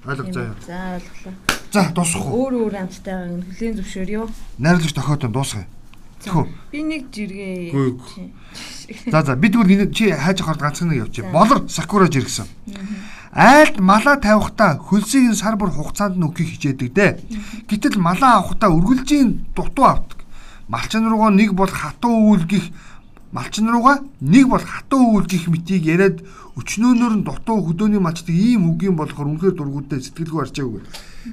Ойлгож 0.07 0.31
заяа. 0.31 0.55
За 0.63 0.79
ойлголоо. 0.95 1.35
За 1.71 1.81
дуусах 1.91 2.23
уу? 2.23 2.47
Өөр 2.47 2.53
өөр 2.63 2.75
амттайгаа 2.79 3.27
нь 3.27 3.43
хүлийн 3.43 3.75
зөвшөөрё. 3.75 4.23
Найруулагч 4.63 4.95
тохиотон 4.95 5.31
дуусгая. 5.35 5.67
Тэгвэл 6.23 6.47
би 6.71 6.79
нэг 6.81 7.03
жиргээ. 7.11 7.75
За 9.11 9.19
за 9.21 9.35
бид 9.35 9.51
тэгвэл 9.51 9.91
чи 9.91 10.15
хайж 10.15 10.41
авахд 10.41 10.63
ганцхан 10.63 10.87
нэг 10.95 11.11
явчих. 11.11 11.27
Болор 11.31 11.67
сакураж 11.67 12.15
иргсэн. 12.15 12.47
Айлд 13.35 13.83
малаа 13.83 14.15
тавихтаа 14.15 14.79
хөлсийг 14.79 15.35
сар 15.35 15.59
бүр 15.59 15.69
хугацаанд 15.69 16.17
нь 16.17 16.23
өгөхийг 16.23 16.55
хичээдэг 16.55 16.89
дээ. 16.95 17.11
Гэтэл 17.67 17.99
малаа 17.99 18.41
авахтаа 18.41 18.71
үргэлжийн 18.71 19.51
дутуу 19.53 19.85
авдаг. 19.85 20.23
Малчин 20.71 21.05
руугаа 21.05 21.29
нэг 21.35 21.53
бол 21.53 21.69
хатуу 21.69 22.31
үүлгих 22.33 22.71
малчин 23.31 23.69
руугаа 23.69 24.01
нэг 24.21 24.47
бол 24.47 24.63
хатуу 24.63 25.19
үүлгих 25.19 25.47
мэтийг 25.51 25.85
яриад 25.85 26.23
өчнөөнөр 26.57 27.13
нь 27.21 27.25
дутуу 27.25 27.61
хөдөөний 27.69 28.01
малчдаг 28.01 28.33
ийм 28.33 28.73
үгийн 28.73 28.97
болохоор 28.97 29.29
үнэхээр 29.37 29.55
дургуудтай 29.57 30.01
сэтгэлгүй 30.01 30.41
арчаагүй. 30.41 30.81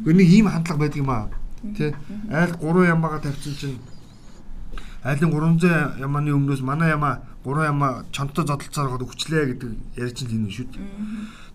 Гэхдээ 0.05 0.17
нэг 0.21 0.29
ийм 0.29 0.47
хандлага 0.53 0.81
байдаг 0.85 1.01
юм 1.01 1.11
аа. 1.11 1.33
Тэ 1.77 1.97
айл 2.29 2.53
3 2.61 2.93
ямаага 2.93 3.25
тавьчихсан 3.25 3.57
чинь 3.57 3.79
айлын 5.01 5.33
300 5.33 6.01
ямааны 6.01 6.37
өмнөөс 6.37 6.61
манай 6.61 6.93
ямаа 6.93 7.25
3 7.45 7.73
ямаа 7.73 8.05
чонтой 8.13 8.45
зодолцоор 8.45 8.89
гоод 9.01 9.09
өчлээ 9.09 9.57
гэдэг 9.57 9.71
ярьж 9.97 10.19
л 10.25 10.37
энэ 10.37 10.53
шүү 10.53 10.69
дээ. 10.77 10.85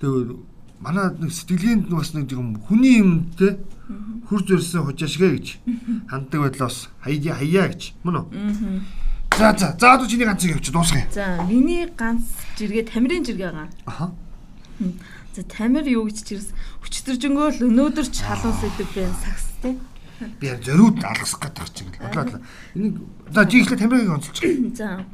Тэгээ 0.01 0.37
манай 0.81 1.13
нэг 1.17 1.31
сэтгэлгээнд 1.33 1.89
бас 1.89 2.13
нэг 2.13 2.31
юм 2.33 2.57
хүний 2.65 3.01
юм 3.01 3.29
те 3.37 3.57
хөр 4.29 4.41
зөрсөн 4.45 4.85
хожаашгэ 4.85 5.27
гэж 5.35 5.47
ханддаг 6.07 6.39
байдлаас 6.41 6.89
хаяа 7.01 7.35
хаяа 7.41 7.67
гэж 7.73 7.81
мөн 8.05 8.15
үү? 8.21 8.25
За 9.39 9.55
за 9.57 9.73
за 9.79 9.93
одоо 9.93 10.05
чиний 10.05 10.25
ганцыг 10.25 10.51
явчих 10.51 10.73
дуусгая. 10.73 11.07
За 11.13 11.39
миний 11.47 11.87
ганц 11.97 12.27
жиргээ 12.59 12.91
тамирын 12.91 13.23
жиргээ 13.23 13.51
гаа. 13.55 13.69
Аха. 13.85 14.11
За 15.31 15.43
тамир 15.47 15.87
юу 15.87 16.11
гэж 16.11 16.27
чирс 16.27 16.51
өчтөржөнгөө 16.83 17.63
л 17.63 17.71
өнөөдөр 17.71 18.07
ч 18.11 18.19
халуун 18.19 18.51
сэдв 18.59 18.91
байна 18.91 19.15
сакс 19.23 19.47
те 19.63 19.79
би 20.43 20.51
зориуд 20.59 20.99
алгасах 20.99 21.39
гэдэг 21.39 21.71
чинь 21.71 21.87
бодлоо. 21.95 22.43
Энийг 22.75 22.99
за 23.31 23.47
жиглээ 23.47 23.79
тамирыг 23.79 24.11
онцолчих. 24.11 24.75
За. 24.75 25.07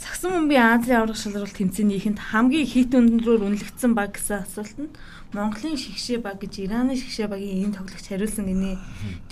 Сагсан 0.00 0.48
бөмбөгийн 0.48 0.80
Азийн 0.80 0.96
аврах 1.04 1.20
шалралт 1.20 1.52
тэмцээнийхэнд 1.52 2.32
хамгийн 2.32 2.64
хит 2.64 2.96
өндрөөр 2.96 3.44
үнэлэгдсэн 3.44 3.92
баг 3.92 4.16
гэсэн 4.16 4.40
асуултанд 4.44 4.96
Монголын 5.32 5.76
шигшээ 5.80 6.22
баг 6.22 6.38
гэж 6.38 6.62
Ираны 6.62 6.94
шигшээ 6.94 7.26
багийн 7.26 7.70
энэ 7.70 7.76
тоглогч 7.80 8.06
хариулсан 8.06 8.46
гинэ. 8.46 8.78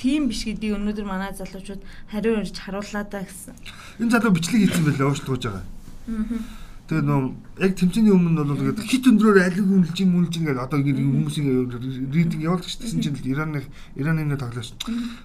Тийм 0.01 0.27
биш 0.33 0.43
гэдгийг 0.49 0.75
өнөөдөр 0.79 1.07
манай 1.07 1.31
залуучууд 1.37 1.83
хариу 2.11 2.43
ирж 2.43 2.57
харууллаа 2.59 3.05
да 3.07 3.23
гэсэн. 3.23 3.55
Энэ 4.03 4.13
залуу 4.15 4.35
бичлэг 4.35 4.61
хийсэн 4.67 4.85
байлаа 4.85 5.09
уушлуулж 5.13 5.43
байгаа. 5.47 5.65
Аа 5.65 6.65
Тэгээ 6.85 7.01
нөө 7.01 7.65
яг 7.65 7.73
тэмцээний 7.81 8.13
өмнө 8.13 8.45
бол 8.45 8.61
ингээд 8.61 8.85
хит 8.85 9.09
өндрөөр 9.09 9.41
алиг 9.41 9.65
үнэлж 9.65 9.97
юм 10.05 10.21
үнэлж 10.21 10.37
ингээд 10.37 10.61
одоо 10.69 10.85
ингээд 10.85 11.01
хүмүүсийн 11.01 12.13
рейтинг 12.13 12.45
явуулдаг 12.45 12.69
гэсэн 12.69 13.01
чинь 13.01 13.17
Ираны 13.25 13.65
Ираны 13.97 14.29
нэг 14.29 14.37
тоглосон. 14.37 14.77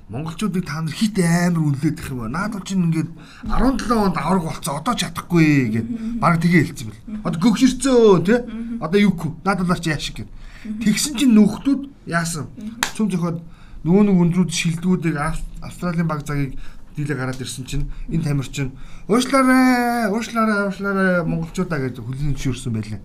Монголчуудыг 0.07 0.63
та 0.63 0.79
нар 0.79 0.95
хит 0.95 1.19
амар 1.19 1.59
үнэлээд 1.59 1.99
их 1.99 2.07
юм 2.15 2.23
ба. 2.23 2.31
Наад 2.31 2.55
бол 2.55 2.63
чинь 2.63 2.87
ингээд 2.87 3.11
17 3.43 3.91
онд 3.91 4.15
авраг 4.15 4.43
болцоо 4.47 4.79
одоо 4.79 4.95
чадахгүй 4.95 5.67
гэд 5.75 5.87
баг 6.23 6.39
тгээ 6.39 6.63
хэлсэн 6.63 6.87
бэл. 6.95 7.27
Одоо 7.27 7.39
гөгшөрцөө 7.43 8.23
тий? 8.23 8.39
Одоо 8.79 8.99
юу 9.03 9.19
хүү? 9.19 9.43
Наад 9.43 9.67
бол 9.67 9.83
чи 9.83 9.91
яашиг 9.91 10.23
гэд. 10.23 10.31
Тэгсэн 10.63 11.15
чинь 11.15 11.35
нөхдүүд 11.35 11.81
яасан? 12.09 12.51
Цүм 12.95 13.07
зөхөд 13.07 13.39
нөгөө 13.87 14.03
нэг 14.11 14.17
өндрүүд 14.27 14.51
шилдгүүдийг 14.51 15.15
Австралийн 15.63 16.07
баг 16.07 16.27
цагийг 16.27 16.59
дийлээ 16.99 17.15
гараад 17.15 17.39
ирсэн 17.39 17.63
чинь 17.63 17.87
энэ 18.11 18.23
тамир 18.27 18.47
чинь 18.51 18.75
уушлаарай, 19.07 20.11
уушлаарай, 20.11 20.67
уушлаарай 20.67 21.23
монголчуудаа 21.23 21.79
гэж 21.79 22.03
хүлэн 22.03 22.35
зөвшөөрсөн 22.35 22.73
байлаа. 22.75 22.99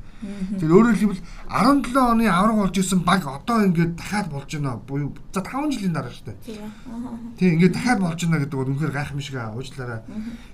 Тэгэхээр 0.58 0.74
өөрөөр 0.74 0.98
хэлбэл 0.98 1.22
17 1.46 1.94
оны 1.94 2.26
авраг 2.26 2.58
болж 2.58 2.74
исэн 2.74 3.00
баг 3.06 3.22
одоо 3.22 3.62
ингээд 3.70 3.94
дахиад 3.94 4.28
болж 4.34 4.50
байна 4.50 4.80
буюу 4.82 5.14
за 5.30 5.40
5 5.46 5.70
жилийн 5.78 5.94
дараа 5.94 6.10
шүү 6.10 6.26
дээ. 6.26 6.38
Тийм 7.38 7.50
ингээд 7.54 7.74
дахиад 7.78 8.00
болж 8.02 8.18
байна 8.24 8.40
гэдэг 8.42 8.58
бол 8.58 8.70
үнэхээр 8.74 8.96
гайхамшиг 8.98 9.36
аа 9.38 9.54
уучлаарай. 9.54 10.00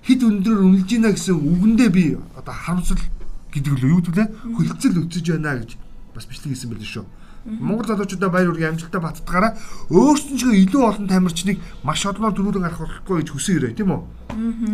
Хит 0.05 0.21
өндрөөр 0.21 0.61
үнэлж 0.61 0.89
байна 0.91 1.15
гэсэн 1.17 1.35
үгэндээ 1.39 1.89
би 1.89 2.05
одоо 2.37 2.53
харамсал 2.53 3.01
гэдэг 3.49 3.73
л 3.73 3.89
юу 3.89 4.01
гэвэл 4.05 4.29
хөлцөл 4.53 5.01
өцөж 5.01 5.25
байна 5.33 5.57
гэж 5.57 5.71
бас 6.15 6.25
бичлэг 6.29 6.53
хийсэн 6.53 6.69
байл 6.69 6.85
шүү. 6.85 7.05
Монгол 7.45 7.87
залуучуудаа 7.89 8.29
баяр 8.29 8.53
үргийн 8.53 8.77
амжилттай 8.77 9.01
баттгаараа 9.01 9.57
өөрсдөнчөө 9.89 10.53
илүү 10.61 10.83
олон 10.85 11.07
тамирчныг 11.09 11.57
маш 11.81 12.05
олноор 12.05 12.37
дөрүүлэн 12.37 12.65
гарах 12.69 12.81
болохгүй 12.85 13.25
гэж 13.25 13.29
хүсэн 13.33 13.55
ирээ 13.57 13.73
тийм 13.73 13.97
үү? 13.97 14.01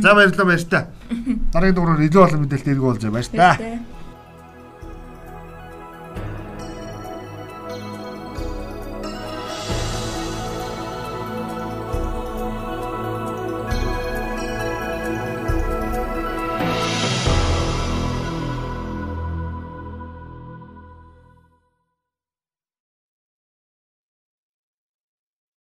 За 0.03 0.11
баярлалаа 0.11 0.47
баяртай. 0.51 0.83
Дараагийн 1.55 1.75
дугаараар 1.79 2.07
илүү 2.11 2.23
олон 2.27 2.41
мэдээлэлтэй 2.43 2.73
иргэн 2.75 2.87
болж 2.91 3.03
баяртай. 3.07 3.79